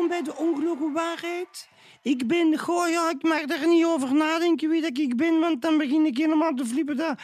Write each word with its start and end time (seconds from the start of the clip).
welkom 0.00 0.24
bij 0.24 0.34
de 0.34 0.40
ongelogen 0.40 0.92
waarheid. 0.92 1.68
Ik 2.02 2.26
ben, 2.26 2.58
goh 2.58 2.88
ja, 2.88 3.10
ik 3.10 3.22
mag 3.22 3.44
daar 3.44 3.68
niet 3.68 3.84
over 3.84 4.14
nadenken 4.14 4.68
wie 4.68 4.80
dat 4.80 4.98
ik 4.98 5.16
ben, 5.16 5.38
want 5.38 5.62
dan 5.62 5.78
begin 5.78 6.06
ik 6.06 6.16
helemaal 6.16 6.54
te 6.54 6.66
flippen. 6.66 7.16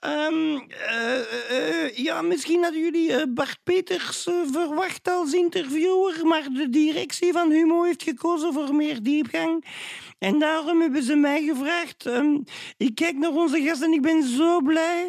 Ehm, 0.00 0.58
eh, 0.68 1.18
eh, 1.18 1.84
eh, 1.84 1.96
ja, 1.96 2.22
misschien 2.22 2.62
hadden 2.62 2.80
jullie 2.80 3.28
Bart 3.28 3.58
Peters 3.62 4.28
verwacht 4.52 5.08
als 5.08 5.32
interviewer, 5.32 6.26
maar 6.26 6.48
de 6.52 6.68
directie 6.68 7.32
van 7.32 7.50
Humo 7.50 7.82
heeft 7.82 8.02
gekozen 8.02 8.52
voor 8.52 8.74
meer 8.74 9.02
diepgang. 9.02 9.64
En 10.18 10.38
daarom 10.38 10.80
hebben 10.80 11.02
ze 11.02 11.16
mij 11.16 11.42
gevraagd. 11.42 12.06
Ehm, 12.06 12.38
ik 12.76 12.94
kijk 12.94 13.16
naar 13.16 13.32
onze 13.32 13.62
gast 13.62 13.82
en 13.82 13.92
ik 13.92 14.02
ben 14.02 14.22
zo 14.22 14.60
blij. 14.60 15.08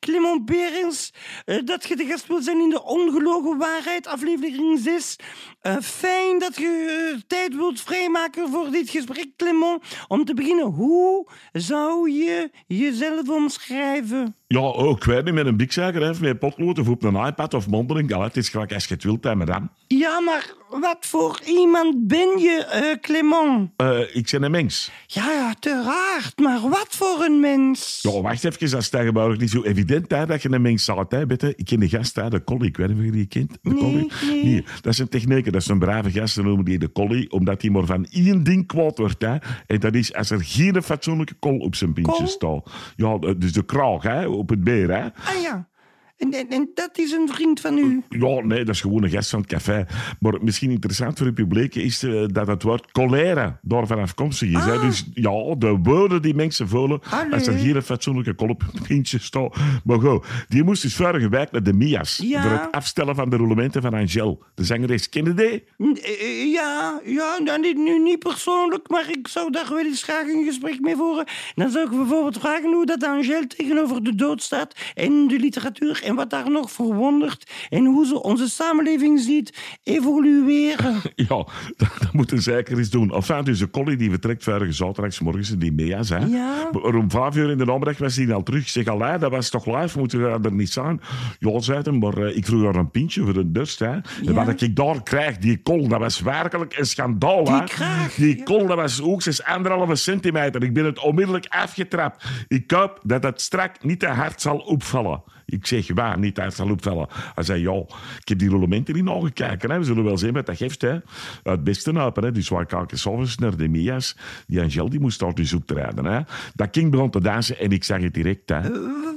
Clement 0.00 0.44
Berens, 0.44 1.12
eh, 1.44 1.58
dat 1.64 1.88
je 1.88 1.96
de 1.96 2.04
gast 2.04 2.26
wilt 2.26 2.44
zijn 2.44 2.60
in 2.60 2.70
de 2.70 2.82
Ongelogen 2.82 3.58
Waarheid, 3.58 4.06
aflevering 4.06 4.78
6. 4.78 5.16
Eh, 5.60 5.76
fijn 5.80 6.38
dat 6.38 6.56
je 6.56 7.10
eh, 7.12 7.20
tijd 7.26 7.56
wilt 7.56 7.80
vrijmaken 7.80 8.50
voor 8.50 8.70
dit 8.70 8.90
gesprek, 8.90 9.36
Clement. 9.36 9.82
Om 10.08 10.24
te 10.24 10.34
beginnen, 10.34 10.66
hoe 10.66 11.30
zou 11.52 12.10
je 12.10 12.50
jezelf 12.66 13.28
omschrijven? 13.28 14.36
Ja, 14.48 14.58
ook 14.60 15.04
weet 15.04 15.24
niet, 15.24 15.34
met 15.34 15.46
een 15.46 15.56
bikzaker, 15.56 16.02
hè, 16.02 16.12
met 16.20 16.38
potlood 16.38 16.78
of 16.78 16.88
op 16.88 17.02
een 17.02 17.26
iPad 17.26 17.54
of 17.54 17.68
mondeling. 17.68 18.08
Ja, 18.10 18.22
het 18.22 18.36
is 18.36 18.48
gelijk 18.48 18.72
als 18.74 18.84
je 18.86 18.94
het 18.94 19.02
wilt, 19.04 19.24
hè, 19.24 19.34
madame. 19.34 19.68
Ja, 19.86 20.20
maar 20.20 20.54
wat 20.80 20.96
voor 21.00 21.40
iemand 21.46 22.06
ben 22.06 22.38
je, 22.38 22.64
eh, 22.70 23.00
Clement? 23.00 23.70
Eh, 23.76 23.98
ik 24.16 24.28
ben 24.30 24.42
een 24.42 24.50
mens. 24.50 24.90
Ja, 25.06 25.32
ja, 25.32 25.46
uiteraard, 25.46 26.38
maar 26.38 26.60
wat 26.60 26.86
voor 26.90 27.24
een 27.24 27.40
mens? 27.40 27.98
Ja, 28.02 28.20
wacht 28.20 28.44
even, 28.44 28.70
dat 28.70 28.80
is 28.80 28.88
tegenwoordig 28.88 29.38
niet 29.38 29.50
zo 29.50 29.62
evident 29.62 30.10
hè, 30.10 30.26
dat 30.26 30.42
je 30.42 30.52
een 30.52 30.62
mens 30.62 30.84
zou 30.84 31.04
hè, 31.08 31.26
Bitte. 31.26 31.52
Ik 31.56 31.64
ken 31.64 31.80
de 31.80 31.88
gast, 31.88 32.16
hè, 32.16 32.30
de 32.30 32.44
collie. 32.44 32.68
Ik 32.68 32.76
weet 32.76 32.88
niet 32.88 32.98
of 32.98 33.04
je 33.04 33.10
die 33.10 33.26
kent. 33.26 33.58
De 33.62 33.70
Nee, 33.70 33.78
collie. 33.82 34.44
nee. 34.44 34.64
dat 34.82 34.92
is 34.92 34.98
een 34.98 35.08
techniek. 35.08 35.44
Dat 35.52 35.60
is 35.62 35.68
een 35.68 35.78
brave 35.78 36.10
gast, 36.10 36.34
ze 36.34 36.42
noemen 36.42 36.64
die 36.64 36.78
de 36.78 36.92
collie, 36.92 37.30
omdat 37.30 37.62
hij 37.62 37.70
maar 37.70 37.84
van 37.84 38.06
één 38.10 38.42
ding 38.44 38.66
kwaad 38.66 38.98
wordt. 38.98 39.22
Hè. 39.22 39.36
En 39.66 39.80
dat 39.80 39.94
is 39.94 40.14
als 40.14 40.30
er 40.30 40.44
geen 40.44 40.82
fatsoenlijke 40.82 41.34
kol 41.34 41.58
op 41.58 41.74
zijn 41.74 41.92
pintje 41.92 42.26
staat. 42.26 42.70
Ja, 42.96 43.18
dus 43.18 43.52
de 43.52 43.64
kraag, 43.64 44.02
hè, 44.02 44.28
op 44.36 44.48
het 44.48 44.64
beer, 44.64 44.90
hè. 44.90 45.02
Ah 45.02 45.42
ja, 45.42 45.68
en, 46.16 46.32
en, 46.32 46.48
en 46.48 46.70
dat 46.74 46.98
is 46.98 47.12
een 47.12 47.28
vriend 47.28 47.60
van 47.60 47.78
u. 47.78 48.02
Ja, 48.08 48.40
nee, 48.40 48.64
dat 48.64 48.74
is 48.74 48.80
gewoon 48.80 49.02
een 49.02 49.10
gast 49.10 49.30
van 49.30 49.40
het 49.40 49.48
café. 49.48 49.86
Maar 50.20 50.34
misschien 50.42 50.70
interessant 50.70 51.16
voor 51.18 51.26
het 51.26 51.34
publiek 51.34 51.74
is 51.74 52.02
eh, 52.02 52.24
dat 52.26 52.46
het 52.46 52.62
woord 52.62 52.92
colère 52.92 53.56
daarvan 53.62 53.98
afkomstig 53.98 54.48
is. 54.48 54.54
Ah. 54.54 54.80
Dus 54.80 55.04
ja, 55.14 55.54
de 55.58 55.78
woorden 55.82 56.22
die 56.22 56.34
mensen 56.34 56.68
voelen 56.68 57.00
Allee. 57.10 57.32
als 57.32 57.46
er 57.46 57.82
fatsoenlijke 57.82 58.34
op 58.36 58.62
een 58.72 58.82
pintje 58.82 59.18
staat. 59.18 59.56
Maar 59.84 60.00
goed, 60.00 60.26
die 60.48 60.62
moest 60.64 60.82
dus 60.82 60.96
vorige 60.96 61.28
week 61.28 61.50
naar 61.50 61.62
de 61.62 61.72
Mia's 61.72 62.20
Ja. 62.22 62.42
voor 62.42 62.50
het 62.50 62.72
afstellen 62.72 63.14
van 63.14 63.30
de 63.30 63.36
roulementen 63.36 63.82
van 63.82 63.94
Angel. 63.94 64.42
De 64.54 64.64
zangeres, 64.64 65.08
ken 65.08 65.24
je 65.24 65.34
die? 65.34 65.64
Eh, 65.78 66.20
eh, 66.20 66.52
Ja, 66.52 67.00
ja 67.04 67.38
nou, 67.44 67.60
niet, 67.60 67.76
nu 67.76 67.98
niet 67.98 68.18
persoonlijk, 68.18 68.90
maar 68.90 69.10
ik 69.10 69.28
zou 69.28 69.50
daar 69.50 69.68
wel 69.68 69.84
eens 69.84 70.02
graag 70.02 70.26
een 70.26 70.44
gesprek 70.44 70.80
mee 70.80 70.96
voeren. 70.96 71.24
Dan 71.54 71.70
zou 71.70 71.84
ik 71.84 71.90
bijvoorbeeld 71.96 72.38
vragen 72.38 72.72
hoe 72.72 72.86
dat 72.86 73.04
Angel 73.04 73.46
tegenover 73.46 74.02
de 74.04 74.14
dood 74.14 74.42
staat 74.42 74.74
en 74.94 75.28
de 75.28 75.38
literatuur 75.38 76.00
en 76.06 76.14
wat 76.14 76.30
daar 76.30 76.50
nog 76.50 76.70
verwondert 76.70 77.50
en 77.68 77.84
hoe 77.84 78.06
ze 78.06 78.22
onze 78.22 78.48
samenleving 78.48 79.20
ziet 79.20 79.78
evolueren. 79.82 80.94
Ja, 81.28 81.46
dat, 81.76 82.12
moeten 82.12 82.42
ze 82.42 82.50
zeker 82.50 82.78
eens 82.78 82.90
doen. 82.90 83.14
Enfin, 83.14 83.44
dus 83.44 83.58
de 83.58 83.70
collie 83.70 83.96
die 83.96 84.10
vertrekt 84.10 84.44
vorige 84.44 84.72
zaterdagsmorgens 84.72 85.50
in 85.50 85.58
die 85.58 85.72
Mia's. 85.72 86.08
Hè? 86.08 86.18
Ja. 86.18 86.70
Om 86.72 87.10
vijf 87.10 87.36
uur 87.36 87.50
in 87.50 87.58
de 87.58 87.64
namiddag 87.64 87.98
was 87.98 88.16
hij 88.16 88.32
al 88.32 88.42
terug. 88.42 88.60
Ik 88.60 88.68
zeg, 88.68 88.86
allee, 88.86 89.18
dat 89.18 89.30
was 89.30 89.48
toch 89.48 89.66
live, 89.66 89.98
moeten 89.98 90.22
we 90.22 90.48
er 90.48 90.52
niet 90.52 90.70
zijn? 90.70 91.00
Ja, 91.38 91.60
zei 91.60 91.98
maar 91.98 92.18
eh, 92.18 92.36
ik 92.36 92.46
vroeg 92.46 92.64
haar 92.64 92.74
een 92.74 92.90
pintje 92.90 93.24
voor 93.24 93.32
de 93.32 93.52
dorst. 93.52 93.78
Hè. 93.78 93.98
En 94.26 94.34
wat 94.34 94.60
ik 94.60 94.76
daar 94.76 95.02
krijg, 95.02 95.38
die 95.38 95.62
kol, 95.62 95.88
dat 95.88 95.98
was 95.98 96.20
werkelijk 96.20 96.78
een 96.78 96.86
schandaal. 96.86 97.44
Die 97.44 97.54
hè. 97.54 97.64
kraag, 97.64 98.14
Die 98.14 98.36
ja. 98.36 98.44
kol, 98.44 98.66
dat 98.66 98.76
was 98.76 98.98
hoogstens 98.98 99.42
anderhalve 99.42 99.94
centimeter. 99.94 100.62
Ik 100.62 100.74
ben 100.74 100.84
het 100.84 100.98
onmiddellijk 100.98 101.46
afgetrapt. 101.48 102.24
Ik 102.48 102.70
hoop 102.70 103.00
dat 103.02 103.22
het 103.22 103.40
strak 103.40 103.84
niet 103.84 104.00
te 104.00 104.06
hard 104.06 104.40
zal 104.40 104.58
opvallen. 104.58 105.22
Ik 105.46 105.66
zeg, 105.66 105.92
waar, 105.94 106.18
niet 106.18 106.38
hard 106.38 106.54
zal 106.54 106.70
opvallen. 106.70 107.08
Hij 107.34 107.44
zei, 107.44 107.60
ja, 107.60 107.84
ik 108.20 108.28
heb 108.28 108.38
die 108.38 108.48
roulementen 108.48 108.94
niet 108.94 109.04
nagekeken. 109.04 109.70
Hè. 109.70 109.78
We 109.78 109.84
zullen 109.84 110.04
wel 110.04 110.18
zien 110.18 110.32
wat 110.32 110.46
dat 110.46 110.56
geeft. 110.56 110.82
Hè. 110.82 110.98
Het 111.42 111.64
beste 111.64 111.98
open. 111.98 112.24
Hè. 112.24 112.32
Dus 112.32 112.48
kijken 112.48 112.98
s'avonds 112.98 113.38
naar 113.38 113.56
de 113.56 113.68
Mia's. 113.68 114.16
Die 114.46 114.60
Angel 114.60 114.88
die 114.88 115.00
moest 115.00 115.20
daar 115.20 115.34
dus 115.34 115.52
optreden. 115.52 116.04
Hè. 116.04 116.20
Dat 116.54 116.70
kind 116.70 116.90
begon 116.90 117.10
te 117.10 117.20
dansen 117.20 117.58
en 117.58 117.70
ik 117.70 117.84
zag 117.84 118.00
het 118.00 118.14
direct. 118.14 118.48
Hè. 118.48 118.60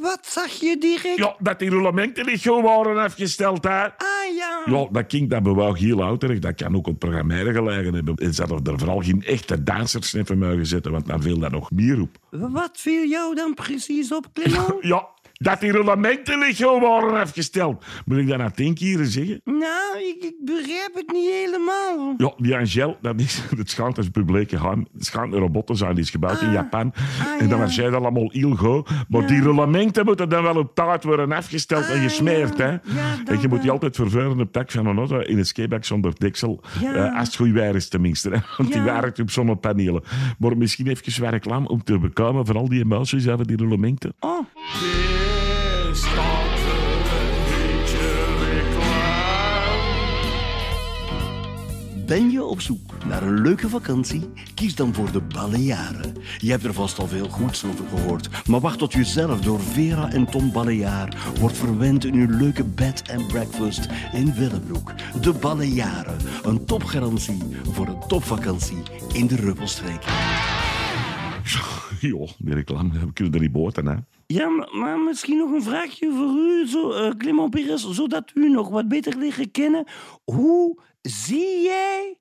wat 0.01 0.19
zag 0.21 0.51
je 0.51 0.77
direct? 0.79 1.17
Ja, 1.17 1.35
dat 1.39 1.59
die 1.59 1.69
roulementen 1.69 2.25
niet 2.25 2.47
goed 2.47 2.63
waren 2.63 3.03
afgesteld. 3.03 3.63
Hè. 3.63 3.83
Ah 3.83 4.35
ja. 4.37 4.61
Ja, 4.65 4.87
dat 4.91 5.07
kind 5.07 5.29
dat 5.29 5.43
bewoog 5.43 5.79
heel 5.79 6.03
ouderig. 6.03 6.39
Dat 6.39 6.55
kan 6.55 6.75
ook 6.75 6.77
op 6.77 6.85
het 6.85 6.99
programmeren 6.99 7.53
gelegen 7.53 7.93
hebben. 7.93 8.15
En 8.15 8.33
ze 8.33 8.43
hadden 8.45 8.73
er 8.73 8.79
vooral 8.79 9.01
geen 9.01 9.23
echte 9.23 9.63
dansers 9.63 10.13
in 10.13 10.37
mogen 10.37 10.65
zetten, 10.65 10.91
want 10.91 11.07
dan 11.07 11.21
viel 11.21 11.39
dat 11.39 11.51
nog 11.51 11.71
meer 11.71 12.01
op. 12.01 12.17
Wat 12.29 12.71
viel 12.73 13.07
jou 13.09 13.35
dan 13.35 13.53
precies 13.53 14.13
op, 14.13 14.27
Clement? 14.33 14.77
Ja, 14.89 15.07
dat 15.41 15.59
die 15.59 15.71
roulementen 15.71 16.39
niet 16.39 16.61
goed 16.63 16.81
waren 16.81 17.19
afgesteld. 17.21 17.85
Moet 18.05 18.17
ik 18.17 18.27
dat 18.27 18.37
nou 18.37 18.51
tien 18.51 18.73
keer 18.73 19.05
zeggen? 19.05 19.41
nou, 19.43 19.97
ik, 19.97 20.23
ik 20.23 20.35
begrijp 20.45 20.91
het 20.93 21.11
niet 21.11 21.29
helemaal. 21.29 22.13
Ja, 22.17 22.33
die 22.37 22.55
Angel, 22.55 22.97
dat 23.01 23.19
is, 23.19 23.41
het 23.57 23.69
schijnt 23.69 23.97
als 23.97 24.09
publiek 24.09 24.49
geheim. 24.49 24.87
Het 24.93 25.05
schijnt 25.05 25.33
een 25.33 25.39
robotten 25.39 25.75
zijn, 25.75 25.95
die 25.95 26.03
is 26.03 26.09
gebouwd 26.09 26.41
in 26.41 26.47
Ah. 26.47 26.53
Japan. 26.53 26.93
Ah, 26.95 27.41
en 27.41 27.49
dan 27.49 27.57
ja. 27.57 27.63
was 27.65 27.75
jij 27.75 27.89
dat 27.89 28.01
allemaal 28.01 28.29
heel 28.31 28.55
goed. 28.55 28.89
Maar 29.09 29.27
die 29.27 29.41
roulementen 29.41 30.05
moeten 30.05 30.29
dan 30.29 30.43
wel 30.43 30.55
op 30.57 30.75
taart 30.75 31.03
worden 31.03 31.31
afgesteld 31.31 31.85
en 31.85 31.95
Ah, 31.95 32.01
gesmeerd. 32.03 32.57
ja. 32.57 32.63
Hè? 32.65 32.71
Ja, 32.71 32.79
en 33.17 33.25
dat 33.25 33.41
je 33.41 33.47
moet 33.47 33.57
die 33.57 33.65
wel. 33.65 33.71
altijd 33.73 33.95
vervuilen 33.95 34.31
op 34.31 34.37
het 34.39 34.53
dak 34.53 34.71
van 34.71 34.85
een 34.85 34.97
auto 34.97 35.19
in 35.19 35.37
een 35.37 35.45
skatebak 35.45 35.85
zonder 35.85 36.13
deksel. 36.17 36.63
Ja. 36.81 36.93
Eh, 36.93 37.17
als 37.19 37.27
het 37.27 37.35
goed 37.35 37.51
weer 37.51 37.75
is 37.75 37.89
tenminste. 37.89 38.29
Hè? 38.29 38.37
Want 38.57 38.71
die 38.73 38.81
Ja. 38.83 39.01
werkt 39.01 39.19
op 39.19 39.29
zonnepanelen. 39.31 40.03
Maar 40.39 40.57
misschien 40.57 40.87
even 40.87 41.29
reclame 41.29 41.67
om 41.67 41.83
te 41.83 41.99
bekomen 41.99 42.45
van 42.45 42.55
al 42.55 42.69
die 42.69 42.83
emoties 42.83 43.27
over 43.27 43.47
die 43.47 43.57
roulementen. 43.57 44.13
Oh. 44.19 44.39
Ben 52.09 52.31
je 52.31 52.43
op 52.43 52.61
zoek 52.61 53.05
naar 53.07 53.23
een 53.23 53.41
leuke 53.41 53.69
vakantie? 53.69 54.29
Kies 54.55 54.75
dan 54.75 54.93
voor 54.93 55.11
de 55.11 55.21
Balearen. 55.21 56.13
Je 56.37 56.51
hebt 56.51 56.63
er 56.63 56.73
vast 56.73 56.99
al 56.99 57.07
veel 57.07 57.29
goeds 57.29 57.65
over 57.65 57.85
gehoord. 57.87 58.47
Maar 58.47 58.59
wacht 58.59 58.77
tot 58.77 58.93
je 58.93 59.03
zelf 59.03 59.41
door 59.41 59.59
Vera 59.59 60.11
en 60.11 60.25
Tom 60.25 60.51
Baleaar 60.51 61.33
wordt 61.39 61.57
verwend 61.57 62.05
in 62.05 62.13
uw 62.13 62.37
leuke 62.37 62.63
bed 62.63 63.03
and 63.13 63.27
breakfast 63.27 63.87
in 64.13 64.33
Willebroek. 64.33 64.93
De 65.21 65.33
Balearen. 65.33 66.17
Een 66.43 66.65
topgarantie 66.65 67.43
voor 67.71 67.87
een 67.87 68.07
topvakantie 68.07 68.83
in 69.13 69.27
de 69.27 69.35
Ruppelstreek. 69.35 70.03
Ja, 71.99 72.25
die 72.37 72.53
reclame 72.53 72.89
we 72.89 73.13
kunnen 73.13 73.33
er 73.33 73.39
niet 73.39 73.51
boten. 73.51 73.85
Hè? 73.85 73.95
Ja, 74.25 74.49
maar, 74.49 74.69
maar 74.71 74.99
misschien 74.99 75.37
nog 75.37 75.51
een 75.51 75.63
vraagje 75.63 76.11
voor 76.11 76.35
u, 76.35 76.67
zo, 76.67 76.91
eh, 76.91 77.11
Clement 77.17 77.49
Pires, 77.49 77.89
zodat 77.89 78.31
u 78.33 78.49
nog 78.49 78.69
wat 78.69 78.87
beter 78.87 79.17
leren 79.17 79.51
kennen. 79.51 79.87
Hoe 80.23 80.79
zie 81.09 81.61
jij 81.61 82.17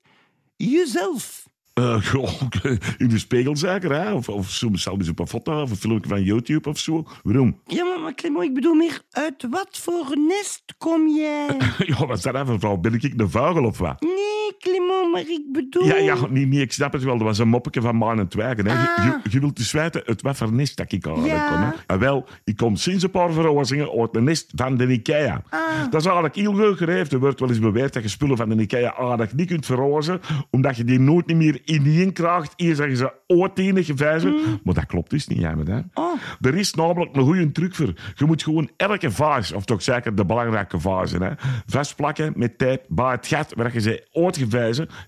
jezelf? 0.55 1.47
Eh, 1.73 2.13
in 2.97 3.09
de 3.09 3.19
spiegel 3.19 3.57
zeker, 3.57 3.91
hè? 3.91 4.13
Of, 4.13 4.29
of 4.29 4.49
soms 4.49 4.83
zelfs 4.83 5.09
op 5.09 5.19
een 5.19 5.27
foto 5.27 5.61
of 5.61 5.69
een 5.69 5.77
filmpje 5.77 6.09
van 6.09 6.23
YouTube 6.23 6.69
of 6.69 6.77
zo. 6.77 7.05
Waarom? 7.23 7.59
Ja, 7.65 7.83
maar, 7.83 8.31
maar 8.31 8.43
ik 8.43 8.53
bedoel 8.53 8.73
meer, 8.73 9.01
uit 9.11 9.47
wat 9.49 9.77
voor 9.77 10.17
nest 10.17 10.63
kom 10.77 11.07
jij? 11.07 11.57
Ja, 11.77 12.05
wat 12.05 12.17
is 12.17 12.23
dat 12.23 12.35
even, 12.35 12.59
vrouw? 12.59 12.77
Ben 12.77 12.93
ik 12.93 13.13
een 13.17 13.29
vogel 13.29 13.63
of 13.65 13.77
wat? 13.77 14.01
Nee, 14.01 14.38
Clement, 14.59 15.11
maar 15.11 15.21
ik 15.21 15.41
bedoel... 15.51 15.85
Ja, 15.85 15.95
ja 15.97 16.15
nee, 16.29 16.45
nee, 16.47 16.61
ik 16.61 16.71
snap 16.71 16.93
het 16.93 17.03
wel. 17.03 17.17
Dat 17.17 17.27
was 17.27 17.37
een 17.39 17.47
moppetje 17.47 17.81
van 17.81 17.95
Maan 17.97 18.19
en 18.19 18.27
Twijgen. 18.27 18.65
Hè. 18.67 18.81
Je, 18.81 18.87
Ah. 18.97 19.05
je, 19.23 19.29
je 19.29 19.39
wilt 19.39 19.55
dus 19.57 19.71
weten 19.71 20.03
uit 20.05 20.21
wat 20.21 20.37
voor 20.37 20.53
nest 20.53 20.77
dat 20.77 20.91
ik 20.91 21.05
eigenlijk 21.05 21.35
Ja. 21.35 21.49
kom. 21.51 21.61
Hè. 21.61 21.69
En 21.87 21.99
wel, 21.99 22.25
ik 22.43 22.55
kom 22.57 22.75
sinds 22.75 23.03
een 23.03 23.11
paar 23.11 23.31
verhuizingen 23.31 23.91
uit 23.99 24.13
de 24.13 24.21
nest 24.21 24.51
van 24.55 24.77
de 24.77 24.87
Ikea. 24.87 25.41
Ah. 25.49 25.59
Dat 25.89 25.99
is 25.99 26.05
eigenlijk 26.05 26.35
heel 26.35 26.55
leuk 26.55 26.77
gereefd. 26.77 27.11
Er 27.13 27.19
wordt 27.19 27.39
wel 27.39 27.49
eens 27.49 27.59
beweerd 27.59 27.93
dat 27.93 28.03
je 28.03 28.09
spullen 28.09 28.37
van 28.37 28.49
de 28.49 28.55
Ikea 28.61 28.95
aardig 28.95 29.33
niet 29.33 29.47
kunt 29.47 29.65
verhuizen, 29.65 30.19
omdat 30.49 30.77
je 30.77 30.83
die 30.83 30.99
nooit 30.99 31.25
niet 31.27 31.37
meer 31.37 31.61
ineen 31.65 32.13
krijgt. 32.13 32.53
Hier 32.55 32.75
zeggen 32.75 32.97
ze 32.97 33.13
ooit 33.27 33.59
enige 33.59 33.95
vijzen. 33.97 34.35
Maar 34.63 34.73
dat 34.73 34.85
klopt 34.85 35.09
dus 35.09 35.27
niet, 35.27 35.41
hè. 35.41 35.55
Mm. 35.55 35.89
Oh. 35.93 36.13
Er 36.41 36.55
is 36.57 36.73
namelijk 36.73 37.15
een 37.15 37.23
goede 37.23 37.51
truc 37.51 37.75
voor. 37.75 37.93
Je 38.15 38.25
moet 38.25 38.43
gewoon 38.43 38.69
elke 38.77 39.11
vaas, 39.11 39.51
of 39.51 39.65
toch 39.65 39.81
zeker 39.81 40.15
de 40.15 40.25
belangrijke 40.25 40.79
vazen, 40.79 41.21
hè, 41.21 41.31
vastplakken 41.65 42.33
met 42.35 42.57
tape 42.57 42.81
bij 42.87 43.11
het 43.11 43.27
gat 43.27 43.53
waar 43.55 43.73
je 43.73 43.79
ze 43.81 44.07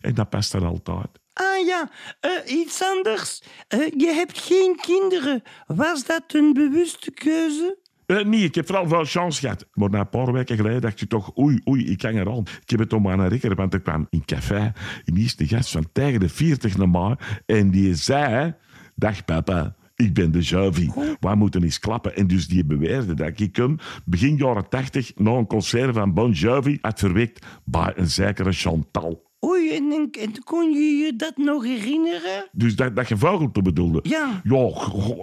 En 0.02 0.14
dat 0.14 0.30
past 0.30 0.54
er 0.54 0.66
altijd. 0.66 1.20
Ah 1.34 1.66
ja, 1.66 1.90
eh, 2.20 2.56
iets 2.58 2.84
anders. 2.84 3.42
Eh, 3.68 3.80
je 3.98 4.12
hebt 4.14 4.40
geen 4.40 4.76
kinderen. 4.82 5.42
Was 5.68 6.06
dat 6.06 6.24
een 6.28 6.54
bewuste 6.54 7.12
keuze? 7.12 7.78
Eh, 8.06 8.24
nee, 8.24 8.44
ik 8.44 8.56
heb 8.56 8.66
vooral 8.66 8.88
veel 8.88 9.06
chance 9.06 9.40
gehad. 9.40 9.68
Maar 9.74 9.90
na 9.90 10.00
een 10.00 10.10
paar 10.10 10.32
weken 10.32 10.56
geleden 10.56 10.82
dacht 10.82 11.00
je 11.00 11.08
toch, 11.08 11.38
oei, 11.38 11.62
oei, 11.70 11.92
ik 11.92 12.02
hang 12.02 12.18
er 12.18 12.32
aan. 12.32 12.46
Ik 12.62 12.70
heb 12.70 12.80
het 12.80 12.94
om 12.94 13.10
aan 13.10 13.20
een 13.20 13.30
rekker, 13.30 13.56
want 13.56 13.74
ik 13.74 13.84
kwam 13.84 14.08
in 14.10 14.26
café. 14.26 14.74
En 15.06 15.14
die 15.14 15.26
is 15.26 15.36
de 15.36 15.48
gast 15.48 15.72
van 15.72 15.90
tegen 15.92 16.20
de 16.20 16.30
40 16.30 16.78
normaal. 16.78 17.18
En 17.46 17.72
die 17.72 17.96
zei, 17.96 18.54
dag 18.96 19.26
papa, 19.26 19.76
ik 20.02 20.14
ben 20.14 20.32
de 20.32 20.42
Javi. 20.42 20.92
We 21.20 21.36
moeten 21.36 21.64
eens 21.64 21.80
klappen. 21.80 22.16
En 22.16 22.28
dus 22.28 22.48
die 22.48 22.66
beweerde 22.66 23.14
dat 23.14 23.40
ik 23.40 23.56
hem 23.56 23.78
begin 24.06 24.36
jaren 24.36 24.70
80 24.70 25.12
na 25.16 25.32
een 25.32 25.48
concert 25.48 25.96
van 25.96 26.14
Bon 26.14 26.32
Jovi 26.32 26.78
had 26.82 27.00
verwekt 27.00 27.46
bij 27.66 27.94
een 27.96 28.10
zekere 28.10 28.52
Chantal. 28.52 29.31
Oei, 29.46 29.70
en, 29.76 29.92
en, 29.92 30.10
en 30.22 30.44
kon 30.44 30.72
je 30.72 30.80
je 30.80 31.16
dat 31.16 31.38
nog 31.38 31.64
herinneren? 31.64 32.48
Dus 32.52 32.76
dat, 32.76 32.96
dat 32.96 33.08
gevogelte 33.08 33.62
bedoelde? 33.62 34.00
Ja. 34.04 34.42
Ja, 34.44 34.70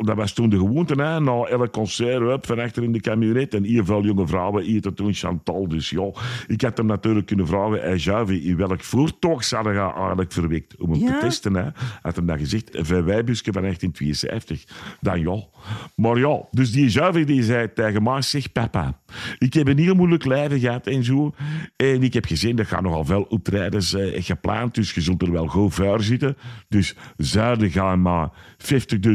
dat 0.01 0.17
was 0.17 0.33
toen 0.33 0.49
de 0.49 0.57
gewoonte. 0.59 0.95
Hè. 1.03 1.21
Na 1.21 1.43
elk 1.45 1.73
concert, 1.73 2.19
hup, 2.23 2.47
van 2.47 2.59
achter 2.61 2.83
in 2.83 2.93
de 2.93 3.01
camionet. 3.01 3.55
En 3.55 3.65
hier 3.65 3.85
veel 3.85 4.05
jonge 4.05 4.27
vrouwen 4.27 4.65
eten 4.65 4.95
toen 4.95 5.13
Chantal. 5.15 5.69
Dus 5.69 5.91
ja, 5.91 6.11
ik 6.47 6.61
had 6.61 6.77
hem 6.77 6.87
natuurlijk 6.87 7.27
kunnen 7.27 7.47
vragen... 7.47 7.81
Hey, 7.81 7.97
Javi, 7.97 8.49
in 8.49 8.57
welk 8.57 8.83
voertuig 8.85 9.45
zou 9.45 9.69
hij 9.75 9.93
eigenlijk 9.93 10.33
verwekt? 10.33 10.77
Om 10.77 10.91
hem 10.91 11.01
Ja. 11.01 11.13
te 11.13 11.19
testen, 11.27 11.55
hè. 11.55 11.69
Had 12.03 12.17
hem 12.17 12.27
dat 12.27 12.39
gezegd. 12.39 12.75
Een 12.77 12.85
VW-busje 12.87 13.53
van 13.53 13.63
1952. 13.63 14.65
Dan 15.01 15.21
ja. 15.21 15.45
Maar 15.97 16.19
ja, 16.19 16.43
dus 16.51 16.73
die 16.73 16.91
Javi 16.91 17.25
die 17.25 17.43
zei 17.43 17.73
tegen 17.73 18.03
mij... 18.03 18.23
Zeg, 18.23 18.53
papa, 18.53 19.01
ik 19.39 19.55
heb 19.55 19.69
een 19.69 19.79
heel 19.79 19.95
moeilijk 19.95 20.25
lijf 20.25 20.61
gehad 20.61 20.87
en 20.87 21.05
zo. 21.05 21.35
En 21.77 22.03
ik 22.03 22.15
heb 22.15 22.25
gezien, 22.25 22.57
dat 22.57 22.67
gaat 22.67 22.83
nogal 22.83 23.05
veel 23.05 23.23
optredens 23.29 23.95
eh, 23.95 24.07
gepland. 24.15 24.75
Dus 24.75 24.93
je 24.95 25.01
zult 25.01 25.23
er 25.23 25.33
wel 25.33 25.47
goed 25.47 25.75
voor 25.75 26.03
zitten. 26.03 26.37
Dus 26.69 26.95
zouden 27.17 27.71
gaan 27.71 28.03
maar 28.03 28.31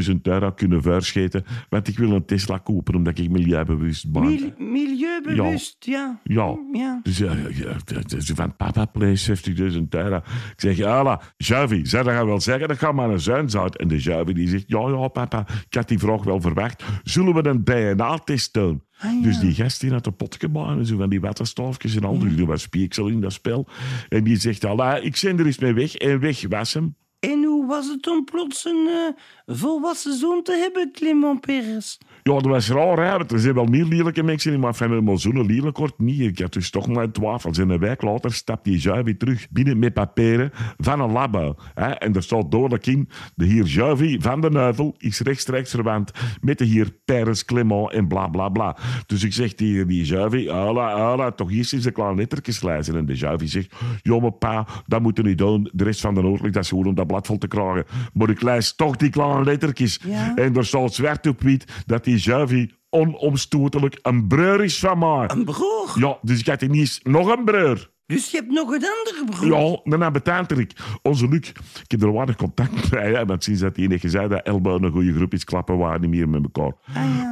50.000 0.07 0.15
euro 0.21 0.51
kunnen 0.51 0.83
voorscheten. 0.83 1.43
Want 1.69 1.87
ik 1.87 1.97
wil 1.97 2.11
een 2.11 2.25
Tesla 2.25 2.57
kopen, 2.57 2.95
omdat 2.95 3.17
ik 3.17 3.29
milieubewust 3.29 4.11
ben. 4.11 4.21
Mil- 4.23 4.53
milieubewust, 4.57 5.75
ja. 5.79 6.19
Ja. 6.23 6.57
Ja. 6.71 6.99
Dus 7.03 7.17
ja, 7.17 7.33
ja, 7.33 7.75
ja, 7.85 8.01
dus 8.07 8.31
van 8.35 8.55
papa, 8.55 8.85
please, 8.85 9.35
50.000 9.71 9.81
euro. 9.89 10.15
Ik 10.15 10.23
zeg, 10.55 10.77
ja, 10.77 11.21
Javi, 11.37 11.85
zou 11.85 12.03
dat 12.03 12.25
wel 12.25 12.41
zeggen, 12.41 12.67
dat 12.67 12.77
gaat 12.77 12.93
maar 12.93 13.09
een 13.09 13.19
zuin. 13.19 13.49
En 13.77 13.87
de 13.87 13.99
Javi 13.99 14.33
die 14.33 14.47
zegt, 14.47 14.63
ja, 14.67 14.79
ja, 14.89 15.07
papa, 15.07 15.45
ik 15.69 15.73
had 15.73 15.87
die 15.87 15.99
vraag 15.99 16.23
wel 16.23 16.41
verwacht. 16.41 16.83
Zullen 17.03 17.33
we 17.33 17.47
een 17.49 17.63
DNA-test 17.63 18.53
doen? 18.53 18.81
Ah, 19.03 19.11
ja. 19.11 19.21
Dus 19.21 19.39
die 19.39 19.53
gast 19.53 19.81
die 19.81 19.91
had 19.91 20.03
de 20.03 20.11
pot 20.11 20.35
gebouwd, 20.39 20.87
zo 20.87 20.97
van 20.97 21.09
die 21.09 21.19
waterstofjes 21.19 21.95
en 21.95 22.03
al. 22.03 22.19
Dus 22.19 22.37
er 22.37 22.45
was 22.45 22.61
spieksel 22.61 23.07
in 23.07 23.21
dat 23.21 23.33
spel. 23.33 23.67
En 24.09 24.23
die 24.23 24.37
zegt, 24.37 24.65
Allah, 24.65 25.03
ik 25.03 25.15
zend 25.15 25.39
er 25.39 25.45
eens 25.45 25.57
mee 25.57 25.73
weg. 25.73 25.95
En 25.95 26.19
weg 26.19 26.47
was 26.47 26.73
hem. 26.73 26.95
En 27.19 27.43
hoe 27.43 27.65
was 27.65 27.87
het 27.87 28.07
om 28.07 28.23
plots 28.23 28.65
een 28.65 28.87
eh, 28.87 29.55
volwassen 29.55 30.13
zoon 30.13 30.43
te 30.43 30.51
hebben, 30.51 30.91
Clement 30.91 31.41
Peres? 31.41 31.97
Ja, 32.23 32.33
dat 32.33 32.45
was 32.45 32.69
raar. 32.69 33.17
Want 33.17 33.31
er 33.31 33.39
zijn 33.39 33.53
wel 33.53 33.65
meer 33.65 33.85
lelijke 33.85 34.23
mensen 34.23 34.53
in, 34.53 34.59
maar 34.59 34.75
van 34.75 34.91
een 34.91 35.17
zo'n 35.17 35.45
lelijk 35.45 35.77
wordt 35.77 35.99
niet. 35.99 36.19
Ik 36.19 36.39
had 36.39 36.53
dus 36.53 36.69
toch 36.69 36.87
maar 36.87 37.11
twijfels. 37.11 37.57
En 37.57 37.69
een 37.69 37.79
week 37.79 38.01
later 38.01 38.33
stapt 38.33 38.63
die 38.63 38.77
Javi 38.77 39.17
terug 39.17 39.47
binnen 39.49 39.79
met 39.79 39.93
papieren 39.93 40.51
van 40.77 40.99
een 40.99 41.11
labo. 41.11 41.55
Hè. 41.73 41.89
En 41.89 42.15
er 42.15 42.23
staat 42.23 42.51
doorlijk 42.51 42.87
in, 42.87 43.09
de 43.35 43.45
heer 43.45 43.65
Javi 43.65 44.17
van 44.21 44.41
de 44.41 44.49
Neuvel 44.49 44.95
is 44.97 45.19
rechtstreeks 45.19 45.71
verwant 45.71 46.11
met 46.41 46.57
de 46.57 46.65
heer 46.65 46.91
Peres 47.05 47.45
Clement 47.45 47.91
en 47.91 48.07
bla 48.07 48.27
bla 48.27 48.49
bla. 48.49 48.77
Dus 49.05 49.23
ik 49.23 49.33
zeg 49.33 49.53
tegen 49.53 49.87
die 49.87 50.05
Javi, 50.05 50.49
ala, 50.49 50.91
ala, 50.91 51.31
toch 51.31 51.51
eerst 51.51 51.73
eens 51.73 51.83
de 51.83 51.91
kleine 51.91 52.15
lettertjes 52.15 52.61
lezen. 52.61 52.95
En 52.95 53.05
de 53.05 53.15
Javi 53.15 53.47
zegt, 53.47 53.75
ja, 54.01 54.19
maar 54.19 54.31
pa, 54.31 54.67
dat 54.87 55.01
moeten 55.01 55.25
niet 55.25 55.37
doen. 55.37 55.69
De 55.73 55.83
rest 55.83 56.01
van 56.01 56.13
de 56.13 56.21
noordelijk, 56.21 56.53
dat 56.53 56.63
is 56.63 56.69
gewoon 56.69 56.85
om 56.85 56.95
dat 56.95 57.07
blad 57.07 57.27
vol 57.27 57.37
te 57.37 57.47
krijgen. 57.47 57.85
Maar 58.13 58.29
ik 58.29 58.41
lees 58.41 58.75
toch 58.75 58.95
die 58.95 59.09
kleine 59.09 59.43
lettertjes. 59.43 59.99
Ja. 60.07 60.35
En 60.35 60.55
er 60.55 60.65
staat 60.65 60.93
zwart 60.93 61.27
op 61.27 61.41
wit 61.41 61.83
dat 61.85 62.03
die 62.03 62.12
Javi 62.17 62.71
onomstotelijk 62.89 63.99
een 64.01 64.27
broer 64.27 64.63
is 64.63 64.79
van 64.79 64.99
mij. 64.99 65.29
Een 65.29 65.45
broer? 65.45 65.91
Ja, 65.95 66.17
dus 66.21 66.39
ik 66.39 66.47
had 66.47 66.61
ineens 66.61 66.99
nog 67.03 67.27
een 67.27 67.45
broer. 67.45 67.91
Dus 68.05 68.31
je 68.31 68.37
hebt 68.37 68.51
nog 68.51 68.69
een 68.69 68.83
andere 68.83 69.25
broer? 69.29 69.59
Ja, 69.59 69.79
daarna 69.83 70.11
betaalt 70.11 70.57
ik. 70.57 70.71
Onze 71.01 71.27
Luc, 71.27 71.49
ik 71.83 71.91
heb 71.91 72.01
er 72.01 72.13
weinig 72.13 72.35
contact 72.35 72.91
mee, 72.91 73.13
hè, 73.15 73.25
want 73.25 73.43
sinds 73.43 73.61
dat 73.61 73.75
hij 73.75 73.85
heeft 73.89 74.01
gezegd 74.01 74.29
dat 74.29 74.45
Elba 74.45 74.71
een 74.71 74.91
goede 74.91 75.13
groep 75.13 75.33
is, 75.33 75.43
klappen 75.43 75.77
we 75.77 75.99
niet 75.99 76.09
meer 76.09 76.29
met 76.29 76.43
elkaar. 76.43 76.73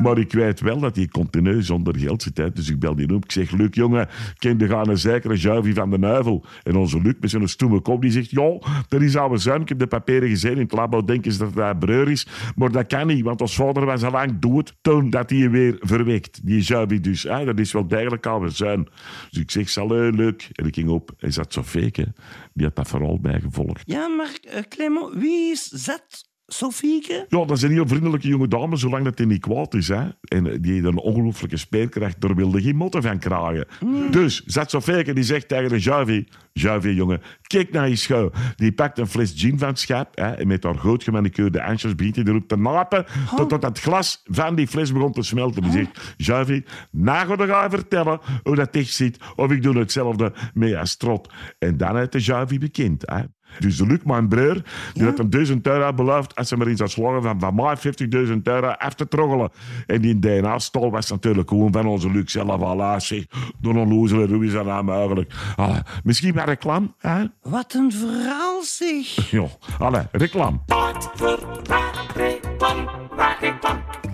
Maar 0.01 0.17
ik 0.17 0.31
weet 0.31 0.59
wel 0.59 0.79
dat 0.79 0.95
hij 0.95 1.07
continu 1.07 1.61
zonder 1.61 1.97
geld 1.97 2.21
zit. 2.21 2.37
Hè. 2.37 2.51
Dus 2.51 2.69
ik 2.69 2.79
bel 2.79 2.95
die 2.95 3.15
op. 3.15 3.23
Ik 3.23 3.31
zeg, 3.31 3.51
Luc, 3.51 3.67
jongen, 3.71 4.09
ken 4.37 4.59
je 4.59 4.67
gaan 4.67 4.89
een 4.89 4.97
zekere 4.97 5.37
Javi 5.37 5.73
van 5.73 5.89
de 5.89 5.97
Nuivel? 5.97 6.45
En 6.63 6.75
onze 6.75 7.01
Luc 7.01 7.13
met 7.19 7.29
zijn 7.29 7.49
stoeme 7.49 7.79
kop, 7.79 8.01
die 8.01 8.11
zegt, 8.11 8.29
ja, 8.29 8.59
dat 8.87 9.01
is 9.01 9.15
oude 9.15 9.37
zuin. 9.37 9.61
Ik 9.61 9.69
heb 9.69 9.79
de 9.79 9.87
papieren 9.87 10.29
gezien. 10.29 10.51
In 10.51 10.57
het 10.57 10.71
labo 10.71 11.03
denken 11.03 11.31
ze 11.31 11.37
dat 11.37 11.53
hij 11.53 11.75
broer 11.75 12.09
is. 12.09 12.27
Maar 12.55 12.71
dat 12.71 12.87
kan 12.87 13.07
niet, 13.07 13.23
want 13.23 13.41
ons 13.41 13.55
vader 13.55 13.85
was 13.85 14.03
al 14.03 14.11
lang 14.11 14.39
dood 14.39 14.75
toen 14.81 15.09
dat 15.09 15.29
hij 15.29 15.49
weer 15.49 15.77
verwekt. 15.79 16.39
Die 16.43 16.61
Javi 16.61 16.99
dus. 16.99 17.23
Hè. 17.23 17.45
Dat 17.45 17.59
is 17.59 17.71
wel 17.71 17.87
degelijk 17.87 18.25
oude 18.25 18.49
zuin. 18.49 18.87
Dus 19.29 19.41
ik 19.41 19.51
zeg, 19.51 19.69
salut, 19.69 20.15
Luc. 20.15 20.49
En 20.61 20.67
ik 20.67 20.75
ging 20.75 20.89
op. 20.89 21.11
Hij 21.17 21.31
zat 21.31 21.53
zo 21.53 21.63
fake. 21.63 22.13
Die 22.53 22.65
had 22.65 22.75
dat 22.75 22.87
vooral 22.87 23.19
bijgevolgd. 23.19 23.83
Ja, 23.85 24.07
maar 24.07 24.39
Clement, 24.69 25.13
wie 25.13 25.51
is 25.51 25.63
zat? 25.63 26.29
Sofieke? 26.53 27.25
Ja, 27.27 27.45
dat 27.45 27.61
een 27.61 27.71
heel 27.71 27.87
vriendelijke 27.87 28.27
jonge 28.27 28.47
dame, 28.47 28.75
zolang 28.75 29.03
dat 29.03 29.17
hij 29.17 29.27
niet 29.27 29.41
kwaad 29.41 29.73
is. 29.73 29.87
Hè. 29.87 30.07
En 30.21 30.47
eh, 30.47 30.57
die 30.61 30.83
een 30.83 30.97
ongelooflijke 30.97 31.57
speerkracht, 31.57 32.21
daar 32.21 32.35
wilde 32.35 32.61
geen 32.61 32.75
motten 32.75 33.01
van 33.01 33.19
kragen. 33.19 33.67
Dus, 34.11 34.43
zat 34.45 34.69
zo 34.69 34.81
fake 34.81 35.13
die 35.13 35.23
zegt 35.23 35.47
tegen 35.47 35.69
de 35.69 35.79
Javi, 35.79 36.27
Javi, 36.53 36.93
jongen, 36.93 37.21
kijk 37.41 37.71
naar 37.71 37.89
je 37.89 37.95
schouw. 37.95 38.31
Die 38.55 38.71
pakt 38.71 38.97
een 38.97 39.07
fles 39.07 39.33
gin 39.35 39.59
van 39.59 39.67
het 39.67 39.79
schap 39.79 40.17
hè, 40.17 40.31
en 40.31 40.47
met 40.47 40.63
haar 40.63 40.77
goed 40.77 41.03
gemanicuurde 41.03 41.63
ansjes 41.63 41.95
begint 41.95 42.15
hij 42.15 42.25
erop 42.25 42.47
te 42.47 42.57
napen 42.57 43.05
totdat 43.35 43.63
het 43.63 43.79
glas 43.79 44.21
van 44.25 44.55
die 44.55 44.67
fles 44.67 44.91
begon 44.91 45.11
te 45.11 45.23
smelten. 45.23 45.61
Die 45.61 45.71
zegt, 45.71 46.15
Javi, 46.17 46.63
na 46.91 47.25
ga 47.25 47.63
je 47.63 47.69
vertellen 47.69 48.19
hoe 48.43 48.55
dat 48.55 48.75
echt 48.75 48.93
zit 48.93 49.17
of 49.35 49.51
ik 49.51 49.63
doe 49.63 49.77
hetzelfde 49.77 50.33
met 50.53 50.75
Astrot. 50.75 51.29
En 51.59 51.77
dan 51.77 51.97
heeft 51.97 52.11
de 52.11 52.19
Javi 52.19 52.59
bekend. 52.59 53.03
Hè. 53.05 53.21
Dus 53.59 53.77
de 53.77 53.85
Luc, 53.85 53.99
mijn 54.03 54.27
broer, 54.27 54.61
die 54.93 55.03
had 55.03 55.17
hem 55.17 55.29
1000 55.29 55.67
euro 55.67 55.93
beloofd 55.93 56.35
als 56.35 56.47
ze 56.47 56.57
maar 56.57 56.67
in 56.67 56.77
zou 56.77 56.89
slagen 56.89 57.21
van 57.21 57.39
van 57.39 57.55
mij 57.55 57.77
50.000 58.27 58.41
euro 58.43 58.67
af 58.67 58.93
te 58.93 59.07
troggelen. 59.07 59.49
En 59.87 60.01
die 60.01 60.19
DNA-stal 60.19 60.91
was 60.91 61.09
natuurlijk 61.09 61.49
gewoon 61.49 61.71
van 61.71 61.85
onze 61.85 62.11
Luc 62.11 62.31
zelf. 62.31 62.59
Voilà, 62.61 63.03
zeg, 63.05 63.25
door 63.59 63.75
een 63.75 63.93
lozer, 63.93 64.33
hoe 64.33 64.45
is 64.45 64.53
dat 64.53 64.65
nou 64.65 64.83
mogelijk? 64.83 65.33
Ah, 65.55 65.77
misschien 66.03 66.35
maar 66.35 66.45
reclame, 66.45 66.87
hè? 66.97 67.23
Wat 67.41 67.73
een 67.73 67.91
verhaal 67.91 68.63
zeg. 68.63 69.29
Ja, 69.31 69.47
alle, 69.79 70.07
reclame. 70.11 70.59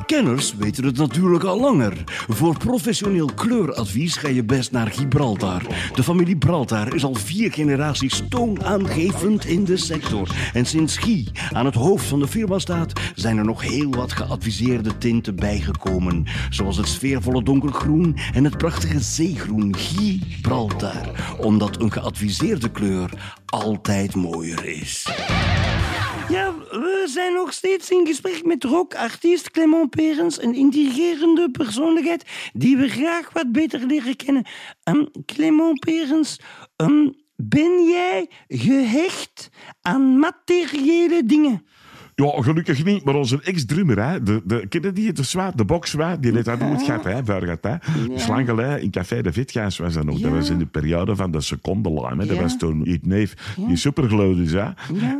Kenners 0.08 0.56
weten 0.56 0.86
het 0.86 0.98
natuurlijk 0.98 1.44
al 1.44 1.60
langer. 1.60 2.04
Voor 2.28 2.58
professioneel 2.58 3.30
kleuradvies 3.36 4.16
ga 4.16 4.28
je 4.28 4.44
best 4.44 4.72
naar 4.72 4.88
Gibraltar. 4.88 5.62
De 5.94 6.04
familie 6.04 6.38
Braltar 6.38 6.96
is 6.96 7.04
al 7.04 7.14
vier 7.14 7.52
generaties 7.52 8.24
toonaangevend 8.30 9.46
in 9.46 9.64
de 9.64 9.78
sector. 9.78 10.30
En 10.54 10.66
sinds 10.66 10.98
Guy 10.98 11.28
aan 11.52 11.66
het 11.66 11.76
hoofd 11.76 12.06
van 12.06 12.20
de 12.20 12.28
firma 12.28 12.60
staat, 12.60 13.00
zijn 13.16 13.38
er 13.38 13.46
nog 13.46 13.62
heel 13.62 13.92
wat 13.92 14.12
geadviseerde 14.12 14.98
tinten 14.98 15.36
bijgekomen. 15.36 16.26
Zoals 16.50 16.78
het 16.78 16.88
sfeervolle 16.88 17.44
donkergroen 17.44 18.18
en 18.34 18.44
het 18.44 18.58
prachtige 18.58 19.00
zeegroen 19.00 19.76
Gibraltar. 19.76 21.36
Omdat 21.40 21.82
een 21.82 21.92
geadviseerde 21.92 22.72
kleur 22.72 23.10
altijd 23.46 24.16
mooier 24.16 24.66
is. 24.66 25.08
Ja, 26.30 26.54
we 27.08 27.14
zijn 27.14 27.34
nog 27.34 27.54
steeds 27.54 27.90
in 27.90 28.08
gesprek 28.08 28.46
met 28.46 28.64
rockartiest 28.64 29.52
Clement 29.52 29.90
Perens, 29.90 30.42
een 30.42 30.54
intrigerende 30.54 31.52
persoonlijkheid 31.52 32.24
die 32.54 32.78
we 32.78 32.90
graag 32.90 33.34
wat 33.34 33.52
beter 33.52 33.86
leren 33.86 34.16
kennen. 34.16 34.46
Ehm, 34.84 35.06
Clement 35.26 35.80
Perens, 35.80 36.40
ehm, 36.76 37.10
ben 37.36 37.84
jij 37.84 38.30
gehecht 38.48 39.50
aan 39.82 40.20
materiële 40.20 41.26
dingen? 41.26 41.68
Ja, 42.24 42.42
gelukkig 42.42 42.84
niet, 42.84 43.04
maar 43.04 43.16
onze 43.16 43.40
ex-drummer, 43.44 44.10
hè, 44.10 44.24
de, 44.24 44.42
de, 44.46 44.68
ken 44.68 44.82
je 44.82 44.92
die, 44.92 45.14
de 45.14 45.24
zwaar, 45.24 45.56
de 45.56 46.18
die 46.20 46.32
net 46.32 46.46
dat 46.46 46.62
goed 46.62 46.84
gehad, 46.84 47.04
hè, 47.04 47.24
gehad, 47.26 47.64
hè. 47.64 47.76
Dus 48.08 48.28
lang 48.28 48.48
geleden, 48.48 48.82
in 48.82 48.92
Café 48.92 49.22
de 49.22 49.34
Vitgaas 49.34 49.78
was 49.78 49.94
dat 49.94 50.04
nog. 50.04 50.20
Dat 50.20 50.32
Ja. 50.32 50.36
was 50.38 50.50
in 50.50 50.58
de 50.58 50.66
periode 50.66 51.16
van 51.16 51.32
de 51.32 51.42
secondenlijn, 51.42 52.20
hè. 52.20 52.26
Dat 52.26 52.36
Ja. 52.36 52.42
was 52.42 52.58
toen 52.58 52.86
Eat 52.86 53.06
Neef, 53.06 53.56
die 53.68 53.76
superglow 53.76 54.36
dus, 54.36 54.52
hè. 54.52 54.64